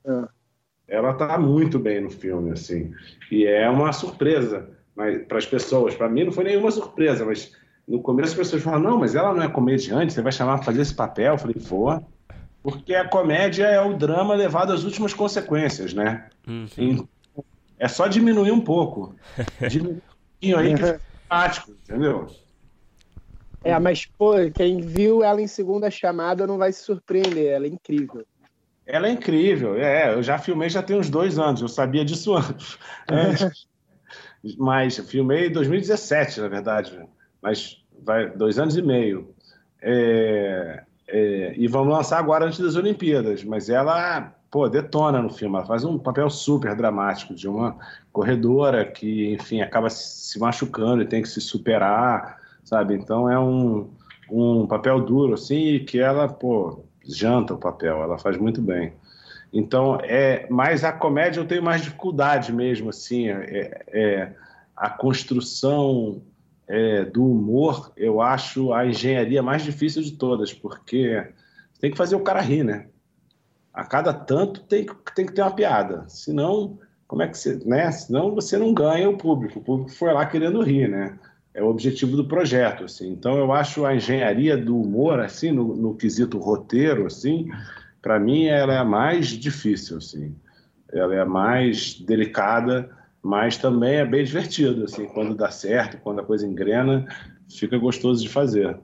[0.05, 0.36] É.
[0.89, 2.93] Ela está muito bem no filme, assim.
[3.31, 4.69] E é uma surpresa
[5.29, 5.95] para as pessoas.
[5.95, 7.53] Para mim não foi nenhuma surpresa, mas
[7.87, 10.65] no começo as pessoas falam, não, mas ela não é comediante, você vai chamar para
[10.65, 11.35] fazer esse papel?
[11.35, 12.03] Eu falei, vou.
[12.63, 16.29] Porque a comédia é o drama levado às últimas consequências, né?
[16.47, 17.07] Uhum.
[17.79, 19.15] É só diminuir um pouco.
[19.69, 22.27] Diminuir um pouquinho aí que é prático, entendeu?
[23.63, 27.69] É, mas, pô, quem viu ela em segunda chamada não vai se surpreender, ela é
[27.69, 28.25] incrível.
[28.87, 32.35] Ela é incrível, é, eu já filmei já tem uns dois anos, eu sabia disso
[33.11, 33.67] antes.
[34.57, 36.97] mas filmei em 2017, na verdade,
[37.43, 39.35] mas vai dois anos e meio.
[39.83, 45.57] É, é, e vamos lançar agora antes das Olimpíadas, mas ela, pô, detona no filme.
[45.57, 47.77] Ela faz um papel super dramático de uma
[48.13, 52.95] corredora que, enfim, acaba se machucando e tem que se superar, sabe?
[52.95, 53.91] Então é um,
[54.31, 58.93] um papel duro, assim, que ela, pô, janta o papel, ela faz muito bem.
[59.53, 64.33] Então, é, mas a comédia eu tenho mais dificuldade mesmo, assim, é, é
[64.77, 66.21] a construção
[66.69, 71.27] é, do humor, eu acho a engenharia mais difícil de todas, porque
[71.81, 72.87] tem que fazer o cara rir, né?
[73.73, 76.05] A cada tanto tem tem que ter uma piada.
[76.09, 77.57] Senão, como é que você.
[77.65, 77.91] Né?
[77.93, 79.59] Senão você não ganha o público.
[79.59, 81.19] O público foi lá querendo rir, né?
[81.57, 83.09] É o objetivo do projeto, assim.
[83.09, 87.49] Então eu acho a engenharia do humor, assim, no, no quesito roteiro, assim,
[88.03, 90.37] para mim ela é a mais difícil, assim.
[90.93, 92.95] Ela é a mais delicada
[93.27, 97.09] mas também é bem divertido, assim, quando dá certo, quando a coisa engrena,
[97.51, 98.79] fica gostoso de fazer.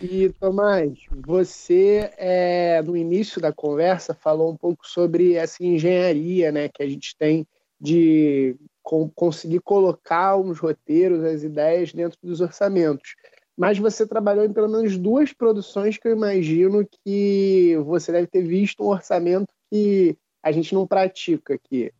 [0.00, 6.68] E, Tomás, você, é, no início da conversa, falou um pouco sobre essa engenharia né,
[6.68, 7.46] que a gente tem
[7.80, 8.56] de
[8.88, 13.16] com, conseguir colocar os roteiros, as ideias dentro dos orçamentos.
[13.54, 18.42] Mas você trabalhou em pelo menos duas produções que eu imagino que você deve ter
[18.42, 21.92] visto um orçamento que a gente não pratica aqui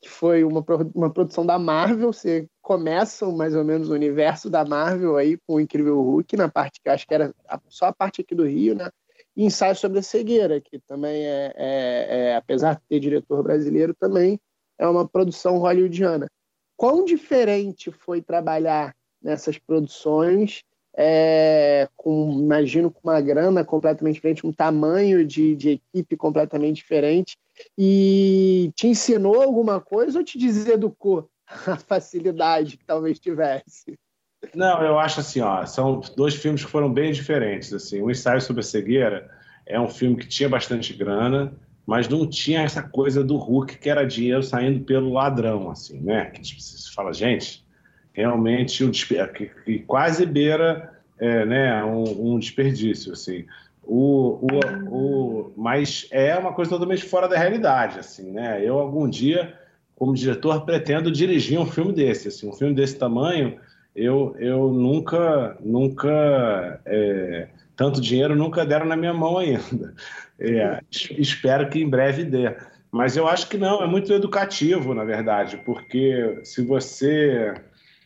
[0.00, 2.12] que foi uma, uma produção da Marvel.
[2.12, 6.48] Você começa mais ou menos o universo da Marvel aí com o Incrível Hulk, na
[6.48, 7.34] parte que acho que era
[7.68, 8.88] só a parte aqui do Rio, né?
[9.34, 13.94] E ensaio sobre a cegueira, que também é, é, é apesar de ter diretor brasileiro,
[13.94, 14.38] também
[14.78, 16.26] é uma produção hollywoodiana.
[16.76, 20.62] Quão diferente foi trabalhar nessas produções,
[20.96, 27.36] é, com, imagino com uma grana completamente diferente, um tamanho de, de equipe completamente diferente,
[27.76, 31.28] e te ensinou alguma coisa ou te deseducou
[31.66, 33.98] a facilidade que talvez tivesse?
[34.54, 37.72] Não, eu acho assim, ó, são dois filmes que foram bem diferentes.
[37.72, 39.30] Assim, o ensaio sobre a cegueira
[39.64, 41.52] é um filme que tinha bastante grana,
[41.86, 46.26] mas não tinha essa coisa do Hulk que era dinheiro saindo pelo ladrão, assim, né?
[46.26, 47.64] Que você fala, gente,
[48.12, 53.44] realmente o que, que quase beira, é, né, um, um, desperdício, assim.
[53.84, 58.60] O, o, o, mas é uma coisa totalmente fora da realidade, assim, né?
[58.64, 59.54] Eu algum dia,
[59.94, 63.60] como diretor, pretendo dirigir um filme desse, assim, um filme desse tamanho.
[63.94, 69.94] Eu, eu nunca, nunca é, tanto dinheiro nunca deram na minha mão ainda.
[70.38, 72.56] É, espero que em breve dê.
[72.90, 77.54] Mas eu acho que não, é muito educativo, na verdade, porque se você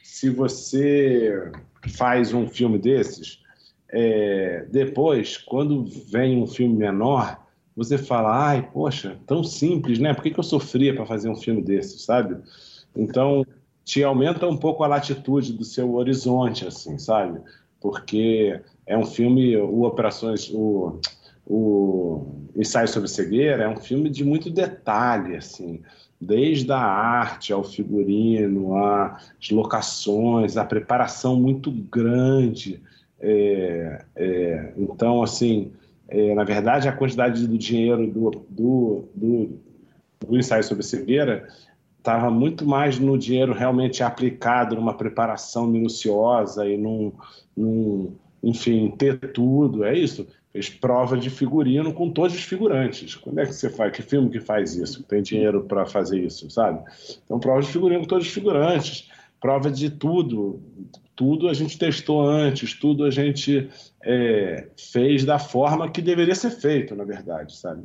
[0.03, 1.51] se você
[1.97, 3.41] faz um filme desses,
[3.89, 7.41] é, depois, quando vem um filme menor,
[7.77, 10.12] você fala, ai, poxa, tão simples, né?
[10.12, 12.37] Por que, que eu sofria para fazer um filme desses, sabe?
[12.95, 13.47] Então,
[13.85, 17.41] te aumenta um pouco a latitude do seu horizonte, assim, sabe?
[17.81, 21.01] Porque é um filme, o Operações, o,
[21.47, 25.81] o Ensaio sobre Cegueira é um filme de muito detalhe, assim,
[26.20, 32.83] desde a arte ao figurino, as locações, a preparação muito grande.
[33.18, 35.72] É, é, então, assim,
[36.09, 39.61] é, na verdade, a quantidade do dinheiro do, do, do,
[40.26, 41.49] do ensaio sobre cegueira
[42.01, 47.12] estava muito mais no dinheiro realmente aplicado numa preparação minuciosa e num,
[47.55, 50.26] num enfim, ter tudo, é isso.
[50.53, 53.14] Fez prova de figurino com todos os figurantes.
[53.14, 53.92] Quando é que você faz?
[53.92, 55.05] Que filme que faz isso?
[55.05, 56.82] Tem dinheiro para fazer isso, sabe?
[57.24, 59.09] Então, prova de figurino com todos os figurantes,
[59.40, 60.61] prova de tudo.
[61.14, 63.68] Tudo a gente testou antes, tudo a gente
[64.03, 67.84] é, fez da forma que deveria ser feito, na verdade, sabe?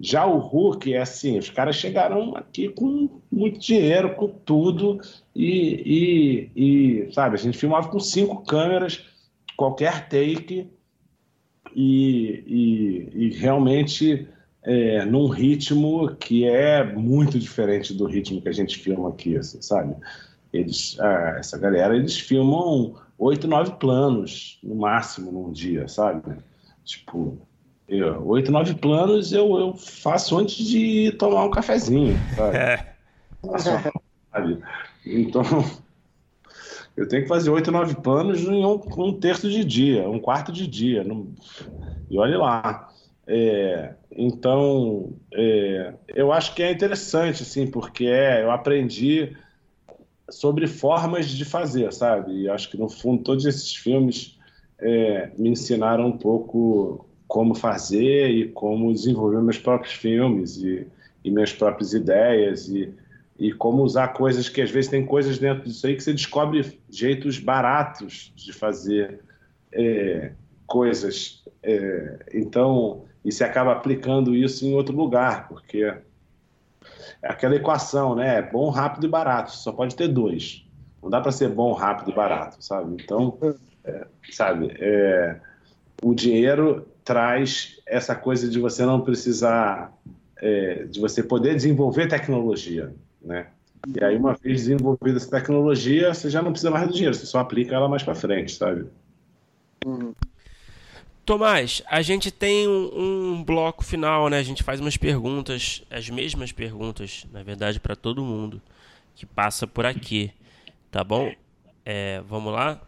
[0.00, 5.00] Já o Hulk é assim, os caras chegaram aqui com muito dinheiro, com tudo,
[5.34, 9.04] e, e, e sabe, a gente filmava com cinco câmeras,
[9.56, 10.70] qualquer take
[11.76, 14.26] e, e, e realmente
[14.62, 19.60] é, num ritmo que é muito diferente do ritmo que a gente filma aqui, assim,
[19.60, 19.94] sabe?
[20.52, 26.22] Eles, ah, essa galera, eles filmam oito, nove planos no máximo num dia, sabe?
[26.82, 27.38] Tipo,
[28.24, 32.56] oito, nove planos eu, eu faço antes de tomar um cafezinho, sabe?
[32.56, 32.94] É.
[34.32, 34.62] sabe?
[35.04, 35.42] Então,
[36.96, 40.50] eu tenho que fazer oito, nove planos em um, um, terço de dia, um quarto
[40.50, 41.04] de dia.
[42.10, 42.88] E olhe lá.
[43.26, 49.36] É, então, é, eu acho que é interessante, assim, porque é, eu aprendi
[50.30, 52.42] sobre formas de fazer, sabe?
[52.42, 54.38] E acho que, no fundo, todos esses filmes
[54.78, 60.86] é, me ensinaram um pouco como fazer e como desenvolver meus próprios filmes e,
[61.24, 62.92] e minhas próprias ideias e
[63.40, 66.78] e como usar coisas que às vezes tem coisas dentro disso aí que você descobre
[66.90, 69.20] jeitos baratos de fazer
[69.72, 70.32] é,
[70.66, 71.42] coisas.
[71.62, 75.90] É, então, e você acaba aplicando isso em outro lugar, porque
[77.22, 78.42] aquela equação, né?
[78.42, 79.52] Bom, rápido e barato.
[79.52, 80.64] Só pode ter dois.
[81.02, 82.96] Não dá para ser bom, rápido e barato, sabe?
[83.02, 83.36] Então,
[83.84, 85.40] é, sabe, é,
[86.02, 89.92] o dinheiro traz essa coisa de você não precisar,
[90.36, 92.92] é, de você poder desenvolver tecnologia
[93.22, 93.46] né?
[93.86, 97.26] E aí, uma vez desenvolvida essa tecnologia, você já não precisa mais do dinheiro, você
[97.26, 98.86] só aplica ela mais para frente, sabe?
[99.84, 100.12] Uhum.
[101.30, 104.38] Tomás, a gente tem um, um, bloco final, né?
[104.38, 108.60] A gente faz umas perguntas, as mesmas perguntas, na verdade, para todo mundo
[109.14, 110.32] que passa por aqui,
[110.90, 111.32] tá bom?
[111.84, 112.80] É, vamos lá?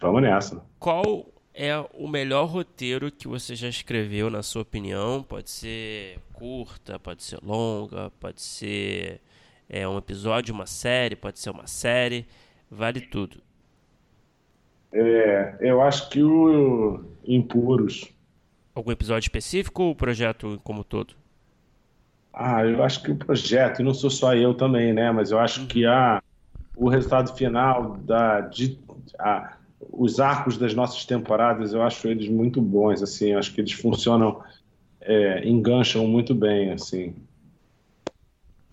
[0.00, 0.62] Vamos nessa.
[0.78, 5.20] Qual é o melhor roteiro que você já escreveu, na sua opinião?
[5.24, 9.20] Pode ser curta, pode ser longa, pode ser
[9.68, 12.24] é um episódio, uma série, pode ser uma série,
[12.70, 13.42] vale tudo.
[14.96, 18.08] É, eu acho que o Impuros.
[18.72, 21.14] Algum episódio específico ou o projeto como todo?
[22.32, 25.10] Ah, eu acho que o projeto, e não sou só eu também, né?
[25.10, 26.22] Mas eu acho que a,
[26.76, 28.78] o resultado final da, de,
[29.18, 29.56] a,
[29.90, 33.72] os arcos das nossas temporadas, eu acho eles muito bons, assim, eu acho que eles
[33.72, 34.42] funcionam,
[35.00, 37.14] é, engancham muito bem, assim.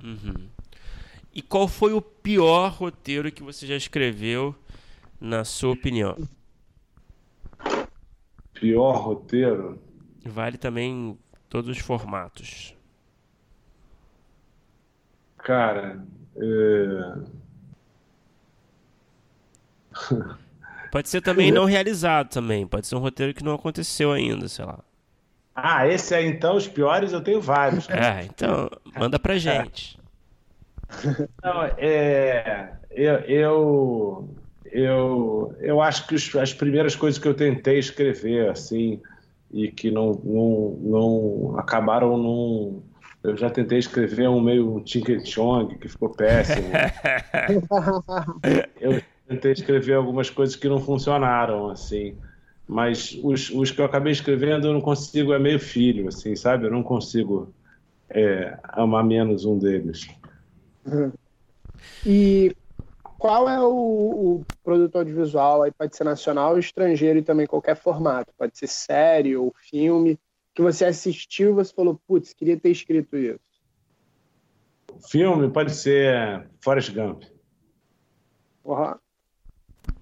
[0.04, 0.48] Uhum.
[1.34, 4.56] E qual foi o pior roteiro que você já escreveu,
[5.22, 6.18] na sua opinião?
[8.54, 9.82] Pior roteiro?
[10.26, 11.18] Vale também
[11.50, 12.76] todos os formatos.
[15.38, 16.06] cara.
[16.38, 17.32] É...
[20.92, 22.68] Pode ser também não realizado também.
[22.68, 24.80] Pode ser um roteiro que não aconteceu ainda, sei lá.
[25.56, 27.90] Ah, esse aí então, os piores, eu tenho vários.
[27.90, 30.00] É, então, manda pra gente.
[31.44, 32.80] Não, é.
[32.92, 34.36] Eu, eu,
[34.72, 39.02] eu, eu acho que os, as primeiras coisas que eu tentei escrever, assim,
[39.52, 42.82] e que não, não, não acabaram num.
[43.24, 46.70] Eu já tentei escrever um meio Tinker Chong, que ficou péssimo.
[48.80, 52.16] eu tentei escrever algumas coisas que não funcionaram, assim.
[52.68, 56.66] Mas os, os que eu acabei escrevendo eu não consigo, é meio filho, assim, sabe?
[56.66, 57.54] Eu não consigo
[58.10, 60.08] é, amar menos um deles.
[60.86, 61.12] Uhum.
[62.06, 62.56] E
[63.22, 68.34] qual é o, o, produto audiovisual, aí pode ser nacional, estrangeiro e também qualquer formato,
[68.36, 70.20] pode ser série ou filme,
[70.56, 73.40] que você assistiu e você falou, putz, queria ter escrito isso?
[75.08, 77.26] Filme pode ser Forrest Gump.
[78.66, 78.96] Uhum.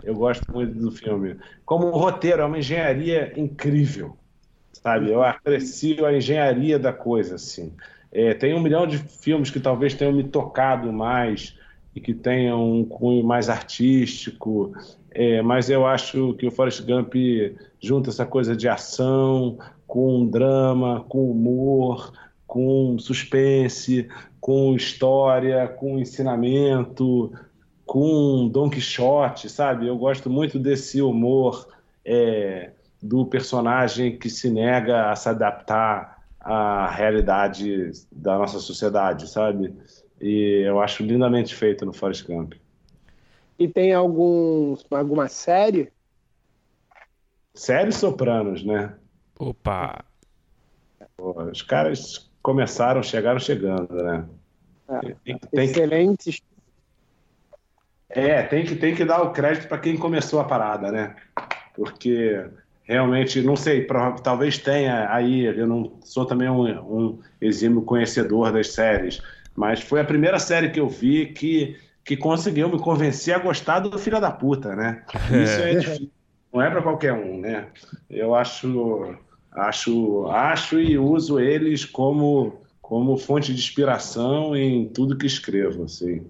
[0.02, 1.38] Eu gosto muito do filme.
[1.66, 4.18] Como roteiro, é uma engenharia incrível,
[4.72, 5.12] sabe?
[5.12, 7.76] Eu aprecio a engenharia da coisa, assim.
[8.14, 11.59] É, tem um milhão de filmes que talvez tenham me tocado mais
[11.96, 14.74] e que tenham um cunho mais artístico,
[15.12, 17.16] é, mas eu acho que o Forrest Gump
[17.80, 19.58] junta essa coisa de ação
[19.88, 22.14] com drama, com humor,
[22.46, 24.08] com suspense,
[24.40, 27.32] com história, com ensinamento,
[27.86, 29.88] com Don Quixote, sabe?
[29.88, 31.68] Eu gosto muito desse humor
[32.06, 32.72] é,
[33.02, 39.74] do personagem que se nega a se adaptar à realidade da nossa sociedade, sabe?
[40.22, 42.54] E eu acho lindamente feito no Forest Gump.
[43.58, 45.92] E tem algum, alguma série?
[47.54, 48.96] Série Sopranos, né?
[49.38, 50.04] Opa!
[51.18, 54.26] Pô, os caras começaram, chegaram chegando, né?
[54.90, 56.42] É, tem, tem excelentes
[58.10, 61.16] é, tem que, tem que dar o crédito para quem começou a parada, né?
[61.76, 62.44] Porque
[62.84, 63.86] realmente, não sei,
[64.24, 69.22] talvez tenha aí, eu não sou também um, um exímio conhecedor das séries,
[69.60, 73.82] mas foi a primeira série que eu vi que, que conseguiu me convencer a gostar
[73.82, 75.04] do Filho da Puta, né?
[75.14, 76.10] Isso é, é difícil,
[76.54, 77.68] não é para qualquer um, né?
[78.10, 79.18] Eu acho,
[79.52, 86.26] acho, acho e uso eles como, como fonte de inspiração em tudo que escrevo, assim.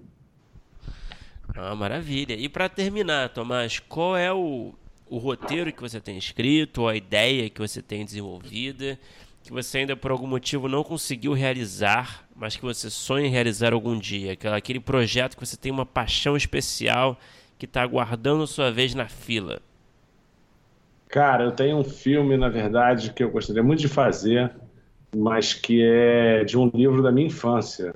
[1.54, 2.34] Ah, maravilha.
[2.34, 4.74] E para terminar, Tomás, qual é o,
[5.08, 8.98] o roteiro que você tem escrito, ou a ideia que você tem desenvolvida,
[9.50, 13.72] que você ainda por algum motivo não conseguiu realizar, mas que você sonha em realizar
[13.72, 14.38] algum dia?
[14.56, 17.18] Aquele projeto que você tem uma paixão especial
[17.58, 19.60] que está aguardando sua vez na fila?
[21.08, 24.52] Cara, eu tenho um filme, na verdade, que eu gostaria muito de fazer,
[25.14, 27.92] mas que é de um livro da minha infância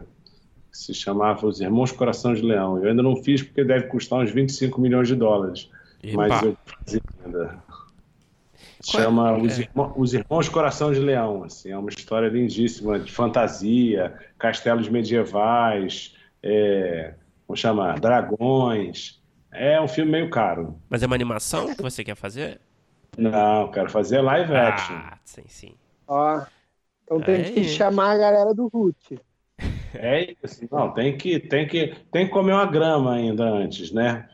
[0.73, 2.79] que se chamava Os Irmãos Coração de Leão.
[2.83, 5.71] Eu ainda não fiz porque deve custar uns 25 milhões de dólares.
[6.03, 6.17] Epa.
[6.17, 7.63] Mas eu fiz ainda.
[8.89, 9.03] É?
[9.03, 9.43] chama é?
[9.43, 11.45] Os, Irmãos, Os Irmãos Coração de Leão.
[11.45, 17.15] Assim, é uma história lindíssima de fantasia, castelos medievais, é,
[17.47, 19.23] vamos chamar, dragões.
[19.51, 20.79] É um filme meio caro.
[20.89, 22.61] Mas é uma animação que você quer fazer?
[23.17, 24.97] Não, quero fazer live action.
[24.97, 25.75] Ah, sim, sim.
[26.07, 26.43] Ó,
[27.05, 29.19] então tem que chamar a galera do Hulk.
[29.95, 30.67] É isso.
[30.73, 34.29] Não, tem que, tem que, tem que comer uma grama ainda antes, né?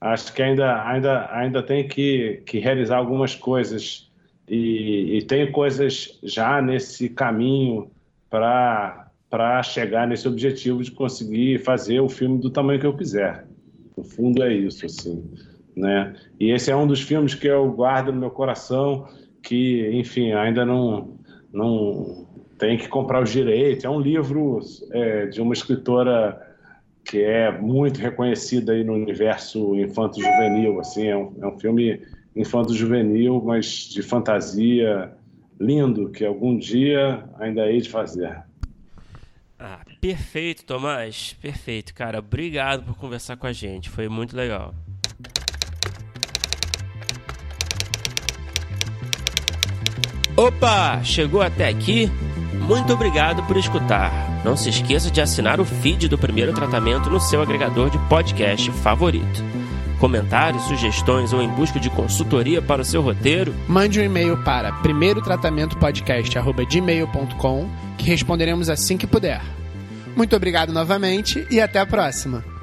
[0.00, 4.10] Acho que ainda, ainda, ainda tem que, que realizar algumas coisas
[4.48, 7.90] e, e tem coisas já nesse caminho
[8.30, 13.46] para chegar nesse objetivo de conseguir fazer o filme do tamanho que eu quiser.
[13.96, 15.24] No fundo é isso, assim,
[15.74, 16.14] né?
[16.38, 19.08] E esse é um dos filmes que eu guardo no meu coração,
[19.42, 21.16] que, enfim, ainda não
[21.52, 22.26] não
[22.58, 23.84] tem que comprar os direitos.
[23.84, 24.60] É um livro
[24.90, 26.45] é, de uma escritora
[27.06, 30.80] que é muito reconhecida aí no universo infanto-juvenil.
[30.80, 32.02] Assim, é um, é um filme
[32.34, 35.12] infanto-juvenil, mas de fantasia
[35.58, 38.42] lindo, que algum dia ainda hei de fazer.
[39.58, 41.34] Ah, perfeito, Tomás.
[41.40, 42.18] Perfeito, cara.
[42.18, 43.88] Obrigado por conversar com a gente.
[43.88, 44.74] Foi muito legal.
[50.36, 52.10] Opa, chegou até aqui?
[52.66, 54.42] Muito obrigado por escutar.
[54.44, 58.72] Não se esqueça de assinar o feed do primeiro tratamento no seu agregador de podcast
[58.72, 59.44] favorito.
[60.00, 63.54] Comentários, sugestões ou em busca de consultoria para o seu roteiro?
[63.68, 69.40] Mande um e-mail para primeirotratamento.podcast@gmail.com que responderemos assim que puder.
[70.16, 72.55] Muito obrigado novamente e até a próxima.